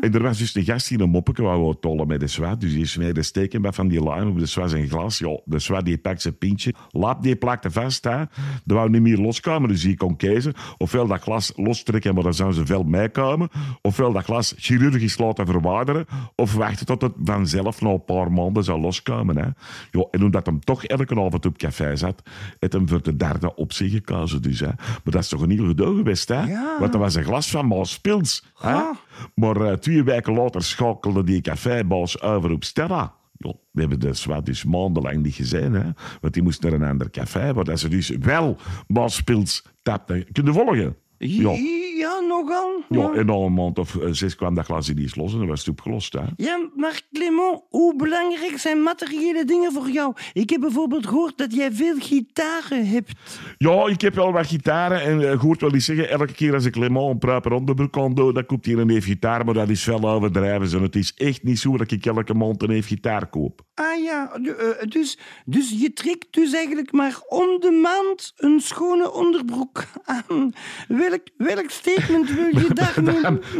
En 0.02 0.14
er 0.14 0.22
was 0.22 0.38
dus 0.38 0.56
een 0.56 0.64
gast 0.64 0.88
die 0.90 1.00
een 1.00 1.10
moppeke 1.10 1.42
wou 1.42 1.76
tollen 1.80 2.08
met 2.08 2.20
de 2.20 2.28
zwaar, 2.28 2.60
dus 2.60 2.74
die 2.74 2.86
snijdt 2.86 3.16
de 3.16 3.24
stekenbad 3.24 3.76
van 3.76 3.88
die 3.88 4.04
lijn 4.04 4.28
op 4.28 4.40
de 4.40 4.46
zwaar 4.46 4.70
zijn 4.70 4.88
glas. 4.88 5.18
Ja, 5.18 5.40
de 5.46 5.60
zwaar 5.60 5.84
die 5.84 5.98
pakt 5.98 6.22
zijn 6.22 6.38
pintje, 6.38 6.74
lap 6.92 7.24
die 7.24 7.36
plakte 7.36 7.72
vast, 7.72 8.04
hè. 8.04 8.18
Dat 8.18 8.78
wou 8.78 8.90
niet 8.90 9.02
meer 9.02 9.18
loskomen, 9.18 9.70
dus 9.70 9.82
die 9.82 9.98
kon 9.98 10.16
kiezen. 10.16 10.54
Ofwel 10.78 11.08
dat 11.08 11.22
glas 11.22 11.52
lostrekken, 11.56 12.14
maar 12.14 12.24
dan 12.24 12.34
zou 12.34 12.54
ze 12.54 12.66
veel 12.66 12.84
meekomen. 12.84 13.50
Ofwel 13.82 14.12
dat 14.14 14.24
glas 14.24 14.54
chirurgisch 14.58 15.18
laten 15.18 15.46
verwijderen. 15.46 16.06
Of 16.36 16.54
wachten 16.54 16.86
tot 16.88 17.02
het 17.02 17.14
vanzelf 17.24 17.82
na 17.82 17.90
een 17.90 18.06
paar 18.06 18.32
maanden 18.32 18.64
zou 18.64 18.80
loskomen. 18.80 19.38
Hè. 19.38 19.48
Ja, 19.92 20.08
en 20.12 20.24
omdat 20.24 20.46
hem 20.46 20.60
toch 20.60 20.84
elke 20.84 21.16
avond 21.16 21.46
op 21.46 21.58
café 21.58 21.96
zat, 21.96 22.22
heeft 22.60 22.74
hem 22.74 22.90
voor 22.90 23.02
de 23.02 23.16
derde 23.16 23.56
optie 23.56 23.90
gekozen. 23.90 24.42
Dus, 24.42 24.60
hè. 24.60 24.66
Maar 24.66 25.02
dat 25.04 25.22
is 25.22 25.28
toch 25.28 25.42
een 25.42 25.52
heel 25.52 25.68
gedoe 25.68 25.96
geweest, 25.96 26.28
hè? 26.28 26.42
Ja. 26.42 26.76
Want 26.80 26.92
dat 26.92 27.02
was 27.02 27.16
een 27.16 27.24
glas 27.24 27.50
van 27.50 27.68
Maas 27.68 28.00
Pils. 28.00 28.46
Hè. 28.58 28.70
Ja. 28.70 28.96
Maar 29.36 29.62
eh, 29.62 29.74
twee 29.74 30.04
weken 30.04 30.34
later 30.34 30.64
schakelde 30.64 31.24
die 31.24 31.42
cafébaas 31.42 32.22
over 32.22 32.52
op 32.52 32.64
Stella. 32.64 33.16
Ja, 33.38 33.54
we 33.72 33.80
hebben 33.80 34.00
de 34.00 34.14
zwart 34.14 34.46
dus 34.46 34.64
maandenlang 34.64 35.24
niet 35.24 35.36
gezien, 35.36 35.74
hè? 35.74 35.90
want 36.22 36.34
die 36.34 36.44
moest 36.44 36.62
naar 36.64 36.74
een 36.74 36.84
ander 36.84 37.10
café, 37.10 37.54
waar 37.54 37.64
dat 37.64 37.80
ze 37.80 37.90
dus 37.90 38.10
wel 38.10 38.58
Maas 38.88 39.24
Pils 39.24 39.64
tapte. 39.82 40.28
Kun 40.32 40.46
je 40.46 40.54
volgen? 40.54 40.96
Ja, 41.18 41.52
Ja. 42.46 42.74
ja 42.90 43.14
en 43.14 43.26
na 43.26 43.34
een 43.34 43.54
maand 43.54 43.80
of 43.80 43.96
eh, 43.96 44.08
zes 44.12 44.36
kwam 44.36 44.56
dat 44.56 44.66
glas 44.66 44.90
ineens 44.90 45.16
los 45.16 45.34
en 45.34 45.40
dan 45.40 45.48
was 45.48 45.60
het 45.60 45.70
opgelost. 45.70 46.14
Hè. 46.14 46.22
Ja, 46.36 46.70
maar 46.76 47.02
Clement, 47.14 47.62
hoe 47.70 47.96
belangrijk 47.96 48.58
zijn 48.58 48.84
materiële 48.84 49.46
dingen 49.46 49.72
voor 49.72 49.90
jou? 49.90 50.14
Ik 50.34 50.50
heb 50.50 50.60
bijvoorbeeld 50.60 51.08
gehoord 51.08 51.38
dat 51.38 51.54
jij 51.54 51.72
veel 51.72 51.96
gitaren 52.00 52.88
hebt. 52.88 53.12
Ja, 53.58 53.88
ik 53.88 54.02
heb 54.02 54.16
wel 54.16 54.32
wat 54.32 54.48
gitaren 54.48 55.02
en 55.02 55.22
uh, 55.22 55.42
hoort 55.42 55.62
wel 55.62 55.74
eens 55.74 55.86
zeggen, 55.86 56.10
elke 56.10 56.34
keer 56.34 56.54
als 56.54 56.66
ik 56.66 56.72
Clement 56.72 57.10
een 57.10 57.18
proper 57.18 57.52
onderbroek 57.52 57.92
kan 57.92 58.14
doen, 58.14 58.34
dan 58.34 58.46
komt 58.46 58.66
hier 58.66 58.80
een 58.80 58.88
neef 58.88 59.06
gitaar, 59.06 59.46
maar 59.46 59.54
dat 59.54 59.70
is 59.70 59.86
wel 59.86 60.10
overdrijven. 60.10 60.68
Zo. 60.68 60.82
Het 60.82 60.96
is 60.96 61.14
echt 61.14 61.44
niet 61.44 61.60
zo 61.60 61.78
dat 61.78 61.92
ik 61.92 62.06
elke 62.06 62.34
maand 62.34 62.62
een 62.62 62.70
neef 62.70 62.88
gitaar 62.88 63.28
koop. 63.28 63.62
Ah 63.74 64.04
ja, 64.04 64.38
uh, 64.42 64.54
dus, 64.90 65.20
dus 65.46 65.76
je 65.78 65.94
trekt 65.94 66.28
dus 66.30 66.54
eigenlijk 66.54 66.92
maar 66.92 67.20
om 67.28 67.60
de 67.60 67.72
maand 67.72 68.34
een 68.36 68.60
schone 68.60 69.12
onderbroek 69.12 69.84
aan. 70.04 70.54
Welk, 70.88 71.22
welk 71.38 71.70
statement 71.70 72.27
wil 72.36 72.62
je 72.62 72.74
daar 72.84 72.94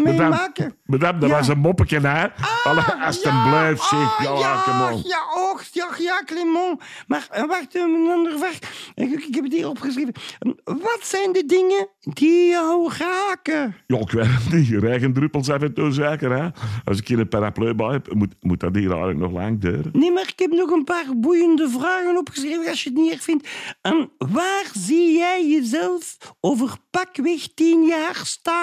mee, 0.04 0.20
maken? 0.20 0.76
Madame, 0.86 1.20
dat 1.20 1.30
Ja. 1.30 1.36
was 1.36 1.48
een 1.48 1.58
moppetje, 1.60 2.00
hè? 2.00 2.24
Ah, 2.24 2.66
Alle, 2.66 2.94
alsjeblieft, 3.06 3.84
zeg. 3.84 4.18
ah, 4.18 4.24
Ja, 4.24 4.40
ja, 4.40 4.90
ja, 5.04 5.20
och, 5.52 5.64
ja, 5.72 5.90
ja, 5.98 6.22
Clement. 6.26 6.82
Maar 7.08 7.28
eh, 7.32 7.46
wacht, 7.48 7.76
een 7.76 8.08
andere 8.12 8.38
vraag. 8.38 8.58
Ik, 8.96 9.24
ik 9.24 9.36
heb 9.36 9.44
het 9.44 9.54
hier 9.54 9.70
opgeschreven. 9.70 10.14
Hm, 10.40 10.52
Wat 10.64 11.00
zijn 11.02 11.32
de 11.34 11.46
dingen 11.46 11.88
die 12.00 12.48
jou 12.50 12.92
raken? 12.98 13.76
Ja, 13.88 13.98
ik 13.98 14.12
weet 14.12 14.26
het 14.28 14.52
niet. 14.54 14.70
Regendruppels 14.84 15.50
af 15.50 15.62
en 15.62 15.74
toe 15.74 15.92
zeker, 15.92 16.32
hè? 16.32 16.48
Als 16.86 17.00
ik 17.00 17.08
hier 17.08 17.20
een 17.20 17.28
paraplu 17.28 17.74
bij 17.76 17.88
heb, 17.92 18.14
moet, 18.14 18.36
moet 18.40 18.60
dat 18.60 18.76
hier 18.76 18.90
eigenlijk 18.90 19.20
nog 19.20 19.32
lang 19.32 19.60
duren. 19.62 19.90
Nee, 19.94 20.12
maar 20.12 20.28
ik 20.28 20.40
heb 20.40 20.52
nog 20.52 20.70
een 20.72 20.84
paar 20.84 21.06
boeiende 21.16 21.70
vragen 21.70 22.18
opgeschreven 22.18 22.68
als 22.70 22.84
je 22.84 22.90
het 22.90 22.98
niet 23.00 23.12
erg 23.12 23.22
vindt. 23.24 23.48
En 23.82 24.10
waar 24.18 24.66
zie 24.74 25.18
jij 25.18 25.48
jezelf 25.48 26.18
over 26.40 26.76
pakweg 26.92 27.48
tien 27.54 27.84
jaar 27.84 28.16
staan? 28.24 28.56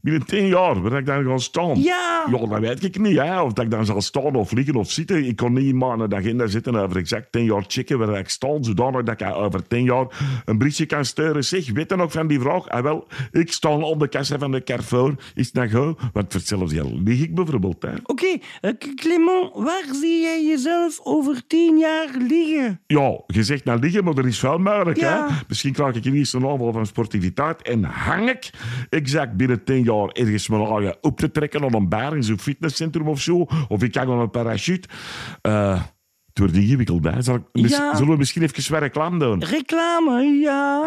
Binnen 0.00 0.26
tien 0.26 0.46
jaar, 0.46 0.82
waar 0.82 0.98
ik 0.98 1.06
dan 1.06 1.24
ga 1.24 1.38
staan. 1.38 1.82
Ja. 1.82 2.24
Ja, 2.30 2.46
dat 2.46 2.58
weet 2.60 2.84
ik 2.84 2.98
niet, 2.98 3.16
hè. 3.18 3.40
Of 3.42 3.52
dat 3.52 3.64
ik 3.64 3.70
dan 3.70 3.84
zal 3.86 4.00
staan 4.00 4.34
of 4.34 4.52
liggen 4.52 4.74
of 4.74 4.90
zitten. 4.90 5.24
Ik 5.26 5.36
kon 5.36 5.52
niet 5.52 5.64
in 5.64 5.78
mijn 5.78 6.14
agenda 6.14 6.46
zitten 6.46 6.74
over 6.76 6.96
exact 6.96 7.32
tien 7.32 7.44
jaar 7.44 7.64
checken 7.66 7.98
waar 7.98 8.18
ik 8.18 8.28
sta, 8.28 8.48
zodanig 8.60 9.02
dat 9.02 9.20
ik 9.20 9.34
over 9.34 9.66
tien 9.68 9.84
jaar 9.84 10.06
een 10.44 10.58
briefje 10.58 10.86
kan 10.86 11.04
sturen. 11.04 11.44
Zeg, 11.44 11.70
weet 11.72 11.90
je 11.90 11.96
nog 11.96 12.12
van 12.12 12.26
die 12.26 12.40
vraag? 12.40 12.68
Ah, 12.68 12.82
wel, 12.82 13.06
ik 13.32 13.52
sta 13.52 13.68
op 13.68 14.00
de 14.00 14.08
kassa 14.08 14.38
van 14.38 14.50
de 14.50 14.62
Carrefour. 14.62 15.14
Is 15.34 15.46
het 15.46 15.54
nou 15.54 15.68
goed? 15.70 16.00
Want 16.12 16.26
voor 16.32 16.40
hetzelfde 16.40 16.74
geld 16.74 16.92
lig 17.04 17.20
ik 17.22 17.34
bijvoorbeeld. 17.34 17.84
Oké, 18.04 18.26
eh, 18.60 18.70
K- 18.78 18.94
Clement, 18.94 19.50
waar 19.54 19.84
zie 20.00 20.20
jij 20.20 20.44
jezelf 20.46 21.00
over 21.02 21.46
tien 21.46 21.78
jaar 21.78 22.08
liggen? 22.28 22.80
Ja, 22.86 23.20
je 23.26 23.42
zegt 23.42 23.64
nou 23.64 23.78
liggen, 23.80 24.04
maar 24.04 24.16
er 24.16 24.26
is 24.26 24.40
wel 24.40 24.58
mogelijk. 24.58 24.98
Ja. 25.00 25.26
Hè? 25.28 25.34
Misschien 25.48 25.72
krijg 25.72 25.94
ik 25.94 26.04
ineens 26.04 26.32
een 26.32 26.46
aanval 26.46 26.72
van 26.72 26.86
sportiviteit 26.86 27.62
en 27.62 27.84
hang 27.84 28.28
ik 28.28 28.50
exact 29.08 29.36
binnen 29.36 29.64
tien 29.64 29.82
jaar 29.82 30.08
ergens 30.08 30.48
mijn 30.48 30.62
eigen 30.66 30.96
op 31.00 31.18
te 31.18 31.30
trekken 31.30 31.62
aan 31.64 31.74
een 31.74 31.88
bar 31.88 32.16
in 32.16 32.22
zo'n 32.22 32.38
fitnesscentrum 32.38 33.08
of 33.08 33.20
zo. 33.20 33.46
Of 33.68 33.82
ik 33.82 33.94
hang 33.94 34.10
aan 34.10 34.18
een 34.18 34.30
parachute. 34.30 34.88
Eh 35.42 35.82
het 36.28 36.38
wordt 36.38 36.54
ingewikkeld. 36.64 37.04
Hè? 37.04 37.22
Zal 37.22 37.34
ik, 37.34 37.42
mis- 37.52 37.70
Ja. 37.70 37.94
Zullen 37.96 38.12
we 38.12 38.18
misschien 38.18 38.42
even 38.42 38.72
wat 38.72 38.80
reclame 38.82 39.18
doen? 39.18 39.44
Reclame, 39.44 40.22
ja. 40.22 40.84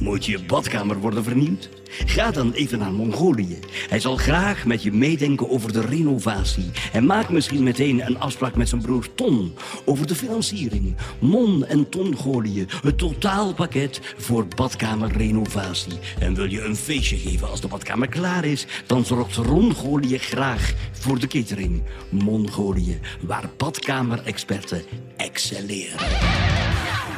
Moet 0.00 0.26
je 0.26 0.44
badkamer 0.44 1.00
worden 1.00 1.24
vernieuwd? 1.24 1.68
Ga 1.90 2.30
dan 2.30 2.52
even 2.52 2.78
naar 2.78 2.92
Mongolië. 2.92 3.58
Hij 3.88 4.00
zal 4.00 4.16
graag 4.16 4.64
met 4.64 4.82
je 4.82 4.92
meedenken 4.92 5.50
over 5.50 5.72
de 5.72 5.80
renovatie. 5.80 6.70
En 6.92 7.06
maak 7.06 7.30
misschien 7.30 7.62
meteen 7.62 8.06
een 8.06 8.18
afspraak 8.18 8.54
met 8.54 8.68
zijn 8.68 8.82
broer 8.82 9.14
Ton 9.14 9.54
over 9.84 10.06
de 10.06 10.14
financiering. 10.14 10.96
Mon 11.18 11.66
en 11.66 11.88
Tongolië, 11.88 12.66
het 12.82 12.98
totaalpakket 12.98 14.00
voor 14.16 14.46
badkamerrenovatie. 14.56 15.98
En 16.18 16.34
wil 16.34 16.50
je 16.50 16.64
een 16.64 16.76
feestje 16.76 17.16
geven 17.16 17.50
als 17.50 17.60
de 17.60 17.68
badkamer 17.68 18.08
klaar 18.08 18.44
is, 18.44 18.66
dan 18.86 19.04
zorgt 19.04 19.36
Rongolië 19.36 20.18
graag 20.18 20.72
voor 20.92 21.18
de 21.18 21.26
catering. 21.26 21.82
Mongolië, 22.08 23.00
waar 23.20 23.50
badkamerexperten 23.56 24.82
excelleren. 25.16 26.39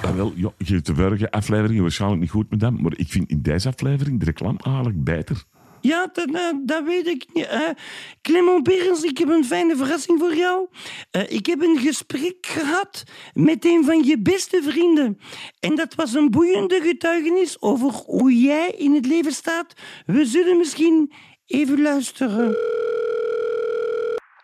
Ah, 0.03 0.15
wel, 0.17 0.33
ja, 0.37 0.53
je 0.59 0.75
hebt 0.75 0.87
de 0.87 0.95
vorige 0.95 1.31
aflevering 1.31 1.81
waarschijnlijk 1.81 2.21
niet 2.21 2.31
goed 2.31 2.51
met 2.51 2.61
hem, 2.61 2.83
maar 2.83 2.93
ik 2.97 3.09
vind 3.09 3.31
in 3.31 3.43
deze 3.43 3.69
aflevering 3.69 4.19
de 4.19 4.25
reclame 4.25 4.59
eigenlijk 4.63 5.05
beter. 5.05 5.45
Ja, 5.81 6.09
dat, 6.13 6.31
eh, 6.31 6.51
dat 6.65 6.85
weet 6.85 7.07
ik 7.07 7.25
niet. 7.33 7.49
Clement 8.23 8.63
Berens, 8.63 9.03
ik 9.03 9.19
heb 9.19 9.29
een 9.29 9.45
fijne 9.45 9.77
verrassing 9.77 10.19
voor 10.19 10.35
jou. 10.35 10.69
Eh, 11.11 11.31
ik 11.31 11.47
heb 11.47 11.61
een 11.61 11.79
gesprek 11.79 12.47
gehad 12.47 13.05
met 13.33 13.65
een 13.65 13.85
van 13.85 14.03
je 14.03 14.19
beste 14.19 14.63
vrienden. 14.63 15.19
En 15.61 15.75
dat 15.75 15.95
was 15.95 16.15
een 16.15 16.31
boeiende 16.31 16.81
getuigenis 16.81 17.61
over 17.61 17.91
hoe 17.91 18.41
jij 18.41 18.69
in 18.69 18.95
het 18.95 19.07
leven 19.07 19.33
staat. 19.33 19.75
We 20.07 20.25
zullen 20.25 20.57
misschien 20.57 21.13
even 21.47 21.83
luisteren. 21.83 22.57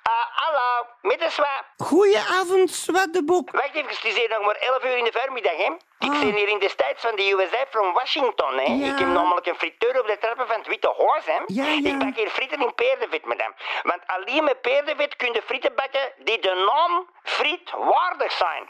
Ah, 0.02 0.26
hallo, 0.30 0.86
met 1.02 1.18
de 1.18 1.30
Swa. 1.78 1.86
Goedenavond, 1.86 2.70
Zwattebok. 2.70 3.50
Wacht 3.50 3.74
even, 3.74 3.90
het 3.90 4.04
is 4.04 4.28
nog 4.28 4.44
maar 4.44 4.56
11 4.56 4.84
uur 4.84 4.98
in 4.98 5.04
de 5.04 5.12
voormiddag, 5.12 5.56
hè. 5.56 5.72
Ik 5.98 6.10
Ah. 6.10 6.18
zit 6.20 6.34
hier 6.34 6.48
in 6.48 6.58
de 6.58 6.68
States 6.68 7.00
van 7.02 7.16
de 7.16 7.30
USA 7.32 7.64
from 7.70 7.92
Washington, 7.92 8.58
hè. 8.58 8.62
Ja. 8.72 8.92
Ik 8.92 8.98
heb 8.98 9.08
namelijk 9.08 9.46
een 9.46 9.54
friteur 9.54 10.00
op 10.00 10.06
de 10.06 10.18
trappen 10.18 10.46
van 10.46 10.56
het 10.56 10.66
Witte 10.66 10.94
Huis, 10.98 11.24
hè. 11.26 11.38
Ja, 11.46 11.64
ja. 11.64 11.88
Ik 11.90 11.98
bak 11.98 12.16
hier 12.16 12.30
frieten 12.30 12.60
in 12.62 12.74
peerdevet, 12.74 13.24
madame. 13.24 13.54
Want 13.82 14.00
alleen 14.06 14.44
met 14.44 14.60
peerdevet 14.60 15.16
kun 15.16 15.32
je 15.32 15.42
frieten 15.42 15.74
bakken 15.74 16.12
die 16.18 16.38
de 16.38 16.54
naam 16.74 17.08
friet 17.22 17.70
waardig 17.70 18.32
zijn. 18.32 18.62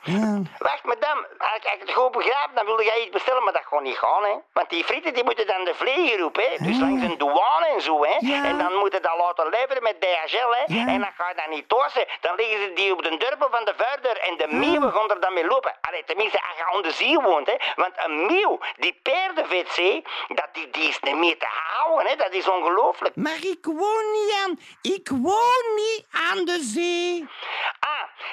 Wacht, 0.58 0.85
madame, 0.85 1.28
als 1.38 1.56
ik 1.56 1.64
als 1.64 1.75
ik 1.75 1.80
het 1.80 1.92
goed 1.92 2.11
begrijp, 2.12 2.49
dan 2.54 2.64
wilde 2.64 2.85
jij 2.85 3.00
iets 3.00 3.11
bestellen, 3.11 3.44
maar 3.44 3.52
dat 3.52 3.62
gewoon 3.66 3.82
niet 3.82 3.99
gaan, 3.99 4.23
hè. 4.25 4.35
Want 4.52 4.70
die 4.70 4.85
frieten 4.85 5.14
die 5.14 5.25
moeten 5.25 5.47
dan 5.47 5.64
de 5.64 5.75
vleeg 5.75 6.16
roepen, 6.18 6.42
hè. 6.50 6.56
Dus 6.66 6.78
langs 6.78 7.02
een 7.02 7.18
douane 7.18 7.66
en 7.66 7.80
zo, 7.80 8.04
hè. 8.04 8.14
Ah. 8.16 8.44
En 8.50 8.58
dan 8.58 8.73
moeten 8.75 9.02
dat 9.02 9.16
laten 9.18 9.49
leveren 9.49 9.82
met 9.82 10.00
DHL, 10.00 10.50
hè. 10.50 10.64
En 10.92 11.00
dan 11.00 11.12
ga 11.16 11.28
je 11.28 11.35
dat 11.35 11.49
niet 11.49 11.68
tossen. 11.68 12.06
Dan 12.20 12.35
liggen 12.37 12.58
ze 12.62 12.73
die 12.75 12.92
op 12.92 13.02
de 13.02 13.16
dorpel 13.16 13.49
van 13.50 13.64
de 13.64 13.75
vuurdeur 13.76 14.18
en 14.18 14.37
de 14.37 14.47
meeuwen 14.50 14.92
gaan 14.92 15.11
er 15.11 15.20
dan 15.20 15.32
mee 15.32 15.47
lopen. 15.47 15.76
Allee, 15.80 16.04
tenminste, 16.04 16.38
als 16.49 16.56
je 16.76 16.82
de 16.82 16.92
hè. 17.23 17.57
Want 17.77 17.93
een 17.97 18.27
meeuw 18.27 18.59
die 18.77 19.01
paardenvet 19.03 19.69
zee, 19.69 20.05
dat 20.29 20.49
die, 20.53 20.71
die 20.71 20.89
is 20.89 21.01
niet 21.01 21.17
meer 21.17 21.39
te 21.39 21.47
houden, 21.49 22.11
hè. 22.11 22.17
Dat 22.17 22.33
is 22.33 22.49
ongelooflijk. 22.49 23.17
Maar 23.17 23.45
ik 23.45 23.65
woon 23.65 24.13
niet 24.13 24.35
aan... 24.45 24.59
Ik 24.83 25.09
woon 25.09 25.75
niet 25.77 26.07
aan 26.31 26.45
de 26.45 26.59
zee. 26.63 27.29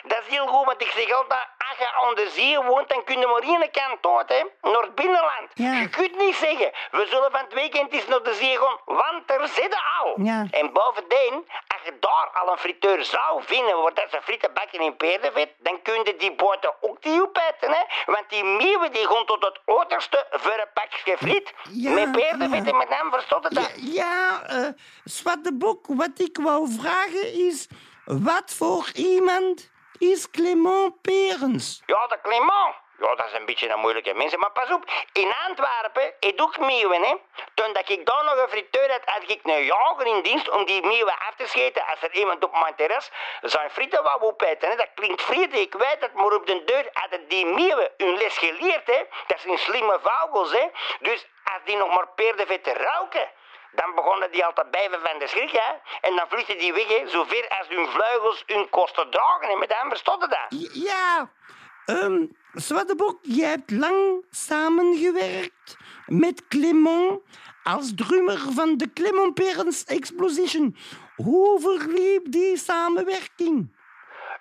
Dat 0.03 0.19
is 0.27 0.35
heel 0.35 0.47
goed, 0.47 0.65
want 0.65 0.81
ik 0.81 0.91
zeg 0.91 1.11
altijd, 1.11 1.47
als 1.69 1.77
je 1.77 1.93
aan 1.93 2.15
de 2.15 2.29
zee 2.35 2.59
woont, 2.61 2.89
dan 2.89 3.03
kun 3.03 3.19
je 3.19 3.27
maar 3.27 3.41
één 3.41 3.71
kant 3.71 4.17
uit, 4.17 4.29
hè, 4.29 4.69
naar 4.71 4.81
het 4.81 4.95
binnenland. 4.95 5.47
Ja. 5.53 5.73
Je 5.73 5.89
kunt 5.89 6.17
niet 6.17 6.35
zeggen, 6.35 6.71
we 6.91 7.05
zullen 7.09 7.31
van 7.31 7.39
het 7.39 7.53
weekend 7.53 7.93
eens 7.93 8.07
naar 8.07 8.23
de 8.23 8.33
zee 8.33 8.57
gaan, 8.57 8.77
want 8.85 9.23
er 9.31 9.47
zitten 9.47 9.79
al. 10.01 10.13
Ja. 10.23 10.47
En 10.51 10.73
bovendien, 10.73 11.33
als 11.67 11.81
je 11.83 11.97
daar 11.99 12.29
al 12.33 12.51
een 12.51 12.57
friteur 12.57 13.03
zou 13.03 13.43
vinden 13.43 13.81
waar 13.81 13.93
dat 13.93 14.07
ze 14.11 14.19
frieten 14.23 14.53
bakken 14.53 14.79
in 14.79 14.95
peerdevet, 14.97 15.49
dan 15.57 15.81
kun 15.81 15.99
je 16.03 16.15
die 16.17 16.35
boten 16.35 16.73
ook 16.81 17.03
niet 17.03 17.21
opeten, 17.21 17.69
hè. 17.71 17.83
Want 18.05 18.25
die 18.29 18.43
meeuwen 18.43 18.91
die 18.91 19.07
gaan 19.07 19.25
tot 19.25 19.43
het 19.45 19.59
uiterste 19.65 20.25
voor 20.31 20.51
een 20.53 20.73
pakje 20.73 21.17
friet. 21.17 21.53
Ja, 21.71 21.91
met 21.91 22.11
peerdevet 22.11 22.65
ja. 22.65 22.71
en 22.71 22.77
met 22.77 22.89
hem, 22.89 23.11
verstond 23.11 23.43
het 23.43 23.53
Ja, 23.53 23.61
dat? 23.61 23.71
ja 23.93 24.41
eh, 24.47 24.67
Zwattebok, 25.03 25.85
wat 25.87 26.19
ik 26.19 26.37
wou 26.41 26.69
vragen 26.79 27.33
is... 27.33 27.67
Wat 28.05 28.53
voor 28.57 28.89
iemand 28.93 29.69
is 29.99 30.31
Clement 30.31 31.01
Perens? 31.01 31.83
Ja, 31.85 32.07
de 32.07 32.19
Clement. 32.21 32.83
Ja, 32.99 33.15
dat 33.15 33.25
is 33.25 33.33
een 33.33 33.45
beetje 33.45 33.69
een 33.69 33.79
moeilijke 33.79 34.13
mensen. 34.13 34.39
Maar 34.39 34.51
pas 34.51 34.71
op, 34.71 34.91
in 35.13 35.33
Antwerpen 35.47 36.13
heb 36.19 36.41
ook 36.41 36.59
meeuwen, 36.59 37.01
hè. 37.01 37.15
Toen 37.53 37.73
dat 37.73 37.89
ik 37.89 38.05
daar 38.05 38.23
nog 38.23 38.37
een 38.37 38.49
friteur 38.49 38.91
had, 38.91 39.01
had 39.05 39.29
ik 39.29 39.39
een 39.43 39.63
jager 39.63 40.05
in 40.05 40.21
dienst 40.21 40.49
om 40.49 40.65
die 40.65 40.85
meeuwen 40.85 41.17
af 41.19 41.35
te 41.37 41.47
scheten 41.47 41.85
als 41.85 42.01
er 42.01 42.13
iemand 42.13 42.43
op 42.43 42.51
mijn 42.51 42.75
terras 42.75 43.11
zijn 43.41 43.69
frieten 43.69 44.03
wou 44.03 44.21
opeten. 44.21 44.69
Hè. 44.69 44.75
Dat 44.75 44.89
klinkt 44.95 45.21
vreemd, 45.21 45.53
ik 45.53 45.73
weet 45.73 45.97
het, 45.99 46.13
maar 46.13 46.33
op 46.33 46.47
de 46.47 46.63
deur 46.65 46.89
hadden 46.93 47.27
die 47.27 47.45
meeuwen 47.45 47.91
hun 47.97 48.17
les 48.17 48.37
geleerd, 48.37 48.87
hè. 48.87 49.03
Dat 49.27 49.39
zijn 49.39 49.57
slimme 49.57 49.99
vogels, 50.03 50.51
hè. 50.51 50.67
Dus 50.99 51.27
als 51.43 51.61
die 51.65 51.77
nog 51.77 51.95
maar 51.95 52.07
peerdevet 52.07 52.67
ruiken... 52.67 53.29
Dan 53.75 53.95
begonnen 53.95 54.31
die 54.31 54.45
al 54.45 54.53
te 54.53 54.99
van 55.01 55.19
de 55.19 55.27
schrik, 55.27 55.51
hè. 55.51 55.71
En 56.09 56.15
dan 56.15 56.25
vluchtten 56.29 56.57
die 56.57 56.73
weg, 56.73 56.87
hè, 56.87 57.07
zover 57.07 57.55
als 57.59 57.67
hun 57.67 57.87
vleugels 57.87 58.43
hun 58.45 58.69
kosten 58.69 59.09
dragen. 59.09 59.49
En 59.49 59.59
met 59.59 59.73
hem 59.77 59.89
verstond 59.89 60.21
het 60.21 60.31
dat. 60.31 60.73
Ja, 60.73 61.31
ehm 61.85 62.25
Zwattebok, 62.53 63.19
jij 63.21 63.49
hebt 63.49 63.71
lang 63.71 64.25
samengewerkt 64.29 65.77
met 66.05 66.47
Clement 66.47 67.19
als 67.63 67.91
drummer 67.95 68.39
van 68.53 68.77
de 68.77 68.93
Clement 68.93 69.33
Perens 69.33 69.83
Explosion. 69.83 70.77
Hoe 71.15 71.59
verliep 71.59 72.31
die 72.31 72.57
samenwerking? 72.57 73.74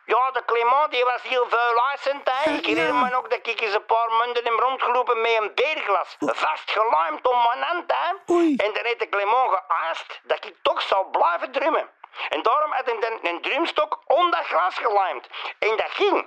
Ja, 0.06 0.30
de 0.30 0.44
Clement 0.44 0.90
die 0.90 1.04
was 1.04 1.22
heel 1.22 1.46
vuiluisend, 1.48 2.30
hè. 2.30 2.50
Ik 2.50 2.66
herinner 2.66 2.94
me 2.94 3.16
ook 3.16 3.30
dat 3.30 3.46
ik 3.46 3.60
eens 3.60 3.74
een 3.74 3.86
paar 3.86 4.10
munden 4.12 4.44
heb 4.44 4.58
rondgelopen 4.58 5.20
met 5.20 5.36
een 5.40 5.54
beerglas. 5.54 6.16
Vastgeluimd 6.18 7.28
om 7.28 7.36
mijn 7.36 7.62
hand, 7.62 7.92
hè. 7.94 8.34
En 8.36 8.72
dan 8.72 8.84
heeft 8.84 8.98
de 8.98 9.08
Clement 9.08 9.50
geaast 9.50 10.20
dat 10.22 10.44
ik 10.44 10.54
toch 10.62 10.82
zou 10.82 11.06
blijven 11.10 11.52
drummen. 11.52 11.90
En 12.28 12.42
daarom 12.42 12.72
had 12.72 12.84
hij 12.84 13.00
dan 13.00 13.18
een 13.22 13.40
drumstok 13.40 14.02
om 14.06 14.30
dat 14.30 14.44
glas 14.46 14.74
geluimd. 14.78 15.28
En 15.58 15.76
dat 15.76 15.90
ging. 15.90 16.26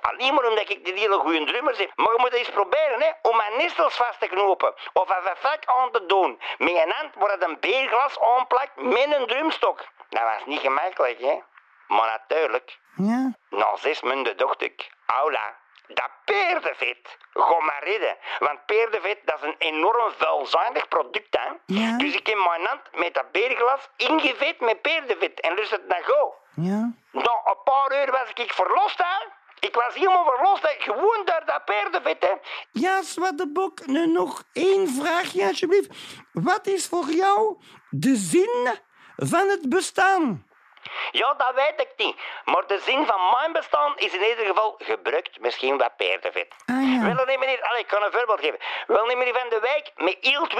Alleen 0.00 0.34
maar 0.34 0.44
omdat 0.44 0.70
ik 0.70 0.84
die 0.84 0.98
hele 0.98 1.18
goede 1.18 1.44
drummers 1.44 1.78
heb. 1.78 1.90
Maar 1.94 2.12
je 2.12 2.18
moet 2.18 2.32
eens 2.32 2.50
proberen, 2.50 3.02
hè, 3.02 3.10
om 3.22 3.36
mijn 3.36 3.56
nestels 3.56 3.96
vast 3.96 4.20
te 4.20 4.26
knopen. 4.26 4.74
Of 4.92 5.10
even 5.10 5.36
vak 5.36 5.64
aan 5.64 5.90
te 5.90 6.06
doen. 6.06 6.40
Met 6.58 6.76
een 6.76 6.92
hand 6.96 7.14
wordt 7.14 7.42
een 7.42 7.60
beerglas 7.60 8.20
aanplakt 8.20 8.76
met 8.76 9.12
een 9.12 9.26
drumstok. 9.26 9.84
Dat 10.08 10.22
was 10.22 10.44
niet 10.44 10.60
gemakkelijk, 10.60 11.20
hè. 11.20 11.38
Maar 11.86 12.06
natuurlijk, 12.06 12.78
Ja? 12.98 13.32
na 13.50 13.76
zes 13.76 14.02
maanden 14.02 14.36
dacht 14.36 14.62
ik, 14.62 14.90
aula, 15.06 15.56
dat 15.86 16.10
peerdevet, 16.24 17.18
ga 17.32 17.58
maar 17.60 17.82
redden. 17.84 18.16
Want 18.38 18.66
peerdevet, 18.66 19.18
dat 19.24 19.38
is 19.42 19.48
een 19.48 19.54
enorm 19.58 20.12
vuilzijdig 20.16 20.88
product, 20.88 21.36
hè. 21.40 21.48
Ja. 21.66 21.96
Dus 21.96 22.14
ik 22.14 22.26
heb 22.26 22.36
mijn 22.36 22.66
hand 22.66 22.80
met 22.92 23.14
dat 23.14 23.32
beerglas 23.32 23.88
ingevet 23.96 24.60
met 24.60 24.82
peerdevet 24.82 25.40
en 25.40 25.54
lust 25.54 25.70
het 25.70 25.88
naar 25.88 26.02
go. 26.04 26.34
Ja? 26.54 26.92
Na 27.12 27.40
een 27.44 27.62
paar 27.64 28.02
uur 28.02 28.10
was 28.10 28.30
ik 28.34 28.52
verlost, 28.52 28.98
hè. 28.98 29.26
Ik 29.60 29.74
was 29.74 29.94
helemaal 29.94 30.24
verlost, 30.24 30.62
hè. 30.62 30.74
gewoon 30.78 31.22
door 31.24 31.42
dat 31.46 31.64
peerdevet, 31.64 32.22
hè. 32.22 32.32
Ja, 32.72 33.02
Zwattebok, 33.02 33.86
nu 33.86 34.06
nog 34.06 34.42
één 34.52 34.88
vraagje 34.88 35.46
alsjeblieft. 35.46 35.90
Wat 36.32 36.66
is 36.66 36.86
voor 36.86 37.10
jou 37.10 37.56
de 37.90 38.16
zin 38.16 38.68
van 39.16 39.48
het 39.48 39.68
bestaan? 39.68 40.47
Ja, 41.10 41.34
dat 41.34 41.54
weet 41.54 41.80
ik 41.80 41.92
niet. 41.96 42.16
Maar 42.44 42.66
de 42.66 42.78
zin 42.78 43.06
van 43.06 43.20
mijn 43.30 43.52
bestaan 43.52 43.96
is 43.96 44.12
in 44.12 44.28
ieder 44.28 44.46
geval 44.46 44.74
gebruikt 44.78 45.40
misschien 45.40 45.78
wat 45.78 45.96
peerdevet. 45.96 46.54
Ah, 46.66 46.92
ja. 46.92 47.14
Wel 47.14 47.24
niet 47.24 47.38
meneer, 47.38 47.62
allee, 47.62 47.80
ik 47.80 47.86
kan 47.86 48.02
een 48.02 48.12
voorbeeld 48.12 48.40
geven. 48.40 48.58
Wel 48.86 49.06
niet 49.06 49.16
meneer 49.16 49.34
Van 49.38 49.48
de 49.48 49.60
Wijk 49.60 49.92
met 49.96 50.16
heel 50.20 50.42
het 50.42 50.54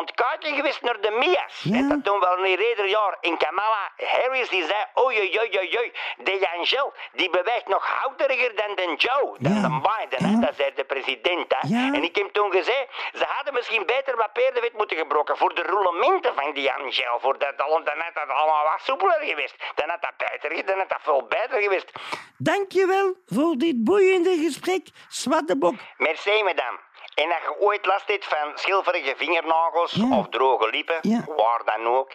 ontkijken 0.00 0.54
geweest 0.54 0.82
naar 0.82 1.00
de 1.00 1.10
Mia's. 1.10 1.60
Ja. 1.62 1.76
En 1.76 1.88
dat 1.88 2.04
doen 2.04 2.20
wel 2.20 2.38
een 2.38 2.46
ieder 2.68 2.86
jaar 2.88 3.16
in 3.20 3.36
Kamala 3.36 3.92
Harris 3.96 4.48
die 4.48 4.64
zei, 4.64 4.80
oei 5.04 5.16
oei 5.18 5.38
oei 5.58 5.76
oei 5.78 5.92
de 6.18 6.48
Angel 6.56 6.92
die 7.12 7.30
beweegt 7.30 7.68
nog 7.68 7.86
houteriger 7.86 8.52
dan 8.56 8.74
de 8.76 8.94
Joe, 8.96 9.36
dan 9.38 9.52
Ja. 9.54 9.60
de 9.68 9.80
Biden, 9.88 10.28
hè. 10.30 10.40
Dat 10.46 10.54
zei 10.56 10.70
de 10.74 10.84
president. 10.84 11.54
Hè. 11.58 11.92
En 11.96 12.02
ik 12.04 12.16
heb 12.16 12.32
toen 12.32 12.50
gezegd, 12.50 12.86
ze 13.12 13.24
hadden 13.28 13.54
misschien 13.54 13.86
beter 13.86 14.16
wat 14.16 14.32
peerdevet 14.32 14.72
moeten 14.72 14.96
gebroken 14.96 15.36
voor 15.36 15.54
de 15.54 15.62
roulementen 15.62 16.34
van 16.34 16.52
die 16.54 16.72
Angel, 16.72 17.20
voor 17.20 17.38
dat, 17.38 17.58
dan 17.58 17.68
had 17.84 18.14
dat 18.14 18.28
allemaal 18.28 18.64
wat 18.64 18.80
soepeler 18.82 19.22
geweest. 19.22 19.54
Dan 19.74 19.88
had 19.88 20.02
dat 20.02 20.16
beter, 20.16 20.66
dan 20.66 20.78
had 20.78 20.88
dat 20.88 20.98
veel 21.02 21.26
beter 21.28 21.62
geweest. 21.62 21.92
Dankjewel 22.38 23.14
voor 23.26 23.54
dit 23.56 23.84
boeiende 23.84 24.36
gesprek, 24.44 24.86
Zwattebok. 25.08 25.74
Merci, 25.96 26.42
madame. 26.42 26.78
En 27.14 27.24
als 27.28 27.42
je 27.42 27.56
ooit 27.60 27.86
last 27.86 28.06
hebt 28.06 28.24
van 28.24 28.48
schilferige 28.54 29.14
vingernagels 29.16 29.92
Ja. 29.92 30.18
of 30.18 30.28
droge 30.28 30.70
lippen, 30.70 30.98
Ja. 31.02 31.24
waar 31.36 31.62
dan 31.64 31.86
ook, 31.94 32.10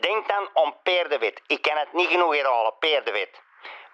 denk 0.00 0.28
dan 0.28 0.48
om 0.64 0.74
peerdewit. 0.82 1.42
Ik 1.46 1.62
kan 1.62 1.76
het 1.76 1.88
niet 1.92 2.06
genoeg 2.08 2.34
herhalen, 2.36 2.74
peerdewit. 2.78 3.30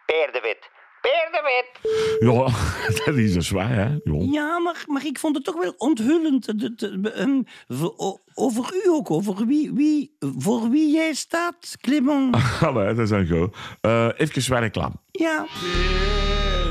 Peerdewit. 0.06 0.70
Peerdewit. 1.00 1.70
Ja, 2.18 2.44
dat 3.04 3.14
is 3.16 3.34
een 3.34 3.42
zwaar, 3.42 3.68
hè? 3.68 3.82
Ja. 4.04 4.26
Ja, 4.30 4.58
maar, 4.58 4.82
maar 4.86 5.04
ik 5.06 5.18
vond 5.18 5.34
het 5.36 5.44
toch 5.44 5.62
wel 5.62 5.74
onthullend. 5.76 6.60
De- 6.60 6.74
de- 6.74 7.44
voor- 7.68 7.94
o- 7.96 8.18
over 8.34 8.74
u 8.84 8.88
ook, 8.88 9.10
over 9.10 9.46
wie, 9.46 9.70
wie, 9.74 10.16
voor 10.38 10.68
wie 10.70 10.90
jij 10.92 11.14
staat, 11.14 11.76
Clement. 11.80 12.36
Allee, 12.66 12.86
dat 12.86 12.98
is 12.98 13.10
een 13.10 13.26
go. 13.26 13.48
Eh 13.80 14.08
even 14.16 14.42
zwaar 14.42 14.60
reclame. 14.60 14.94
Ja. 15.10 15.46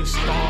Zin 0.02 0.49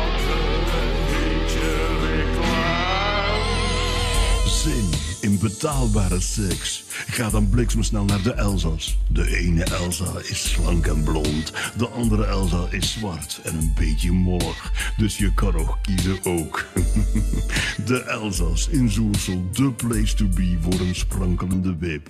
betaalbare 5.41 6.19
seks. 6.19 6.83
Ga 7.07 7.29
dan 7.29 7.49
bliksemsnel 7.49 8.05
naar 8.05 8.21
de 8.21 8.33
Elzas. 8.33 8.97
De 9.07 9.37
ene 9.37 9.63
Elsa 9.63 10.11
is 10.23 10.49
slank 10.51 10.87
en 10.87 11.03
blond. 11.03 11.53
De 11.77 11.87
andere 11.87 12.25
Elsa 12.25 12.67
is 12.69 12.91
zwart 12.91 13.39
en 13.43 13.57
een 13.57 13.73
beetje 13.75 14.11
mollig. 14.11 14.93
Dus 14.97 15.17
je 15.17 15.33
kan 15.33 15.53
nog 15.53 15.77
kiezen 15.81 16.19
ook. 16.23 16.65
De 17.85 18.03
Elzas 18.03 18.67
in 18.67 18.89
Zoersel, 18.89 19.49
the 19.53 19.71
place 19.71 20.15
to 20.15 20.27
be 20.27 20.57
voor 20.61 20.79
een 20.79 20.95
sprankelende 20.95 21.75
wip. 21.79 22.07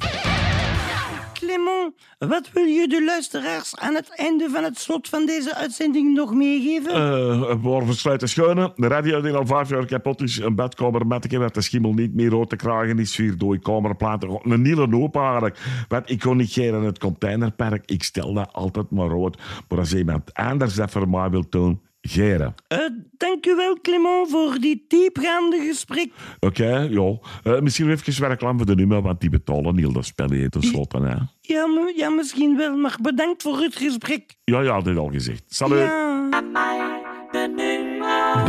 Clement, 1.51 1.93
wat 2.17 2.51
wil 2.53 2.63
je 2.63 2.88
de 2.88 3.03
luisteraars 3.03 3.75
aan 3.75 3.96
het 3.96 4.15
einde 4.15 4.50
van 4.50 4.63
het 4.63 4.79
slot 4.79 5.10
van 5.10 5.25
deze 5.25 5.56
uitzending 5.56 6.13
nog 6.13 6.34
meegeven? 6.34 6.91
Eh 6.93 7.49
een 7.49 7.62
paar 7.62 7.86
versluiten 7.86 8.30
schone. 8.30 8.71
De 8.75 8.88
radio 8.88 9.21
die 9.21 9.34
al 9.34 9.45
vijf 9.45 9.69
jaar 9.69 9.86
kapot 9.86 10.21
is. 10.21 10.38
Een 10.38 10.56
badkamer 10.56 11.08
met 11.08 11.30
dat 11.30 11.54
de 11.54 11.62
schimmel 11.62 11.93
niet 11.93 12.13
meer 12.13 12.30
rood 12.30 12.49
te 12.49 12.56
kragen 12.56 12.99
is. 12.99 13.15
Vier 13.15 13.38
dode 13.38 13.60
kamerplaten. 13.60 14.39
Een 14.43 14.65
hele 14.65 14.95
hoop 14.95 15.15
eigenlijk. 15.15 15.58
Ik 16.06 16.19
kon 16.19 16.38
niet 16.38 16.58
in 16.58 16.73
het 16.73 16.99
containerpark. 16.99 17.84
Ik 17.86 18.04
stel 18.04 18.34
dat 18.34 18.54
altijd 18.54 18.91
maar 18.91 19.08
rood. 19.08 19.38
Maar 19.69 19.80
als 19.80 19.93
iemand 19.93 20.34
anders 20.34 20.75
dat 20.75 20.91
voor 20.91 21.10
mij 21.10 21.30
wil 21.30 21.45
doen, 21.49 21.82
geren. 22.01 22.55
Eh, 22.67 22.79
dank 23.17 23.45
u 23.45 23.55
wel, 23.55 23.77
Clement, 23.81 24.29
voor 24.29 24.57
dit 24.59 24.79
diepgaande 24.87 25.65
gesprek. 25.67 26.11
Oké, 26.39 26.77
ja. 26.77 27.19
Eh, 27.43 27.59
misschien 27.59 27.89
even 27.89 28.27
reclame 28.27 28.57
voor 28.57 28.65
de 28.65 28.75
nummer, 28.75 29.01
want 29.01 29.19
die 29.21 29.29
betalen 29.29 29.77
heel 29.77 29.91
dat 29.91 30.05
spel 30.05 30.31
hier 30.31 30.49
tenslotte. 30.49 30.97
Hè. 30.97 31.15
Ja, 31.41 31.67
ja, 31.95 32.09
misschien 32.09 32.57
wel, 32.57 32.75
maar 32.75 32.97
bedankt 33.01 33.41
voor 33.41 33.59
het 33.59 33.75
gesprek. 33.75 34.35
Ja, 34.43 34.61
ja, 34.61 34.81
dit 34.81 34.97
al 34.97 35.09
gezegd. 35.09 35.43
Salut. 35.47 35.79
Ja. 35.79 36.90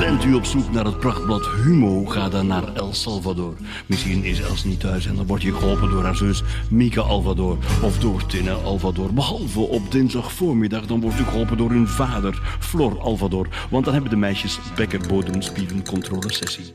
Bent 0.02 0.24
u 0.24 0.34
op 0.34 0.44
zoek 0.44 0.70
naar 0.70 0.84
het 0.84 0.98
prachtblad 0.98 1.46
Humo? 1.46 2.04
Ga 2.04 2.28
dan 2.28 2.46
naar 2.46 2.74
El 2.74 2.94
Salvador. 2.94 3.54
Misschien 3.86 4.24
is 4.24 4.40
Els 4.40 4.64
niet 4.64 4.80
thuis 4.80 5.06
en 5.06 5.16
dan 5.16 5.26
word 5.26 5.42
je 5.42 5.54
geholpen 5.54 5.90
door 5.90 6.04
haar 6.04 6.16
zus 6.16 6.42
Mika 6.70 7.00
Alvador. 7.00 7.58
Of 7.82 7.98
door 7.98 8.26
Tina 8.26 8.52
Alvador. 8.52 9.12
Behalve 9.12 9.60
op 9.60 9.90
dinsdag 9.90 10.32
voormiddag, 10.32 10.86
dan 10.86 11.00
wordt 11.00 11.18
u 11.18 11.24
geholpen 11.24 11.56
door 11.56 11.70
hun 11.70 11.88
vader, 11.88 12.56
Flor 12.60 13.00
Alvador. 13.00 13.48
Want 13.70 13.84
dan 13.84 13.92
hebben 13.92 14.10
de 14.10 14.16
meisjes 14.16 14.58
bekkenbodemspierencontrole 14.76 16.32
sessie. 16.32 16.72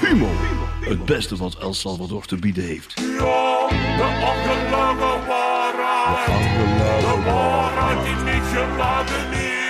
Humo, 0.00 0.30
het 0.80 1.04
beste 1.04 1.36
wat 1.36 1.54
El 1.54 1.74
Salvador 1.74 2.24
te 2.24 2.36
bieden 2.36 2.64
heeft. 2.64 2.96
De 2.96 3.02
ongelogen 4.22 5.26
waarheid. 5.26 6.26
De 7.00 7.22
waarheid 7.24 8.04
die 8.04 8.32
niet 8.32 8.44
geladen 8.52 9.32
is. 9.32 9.60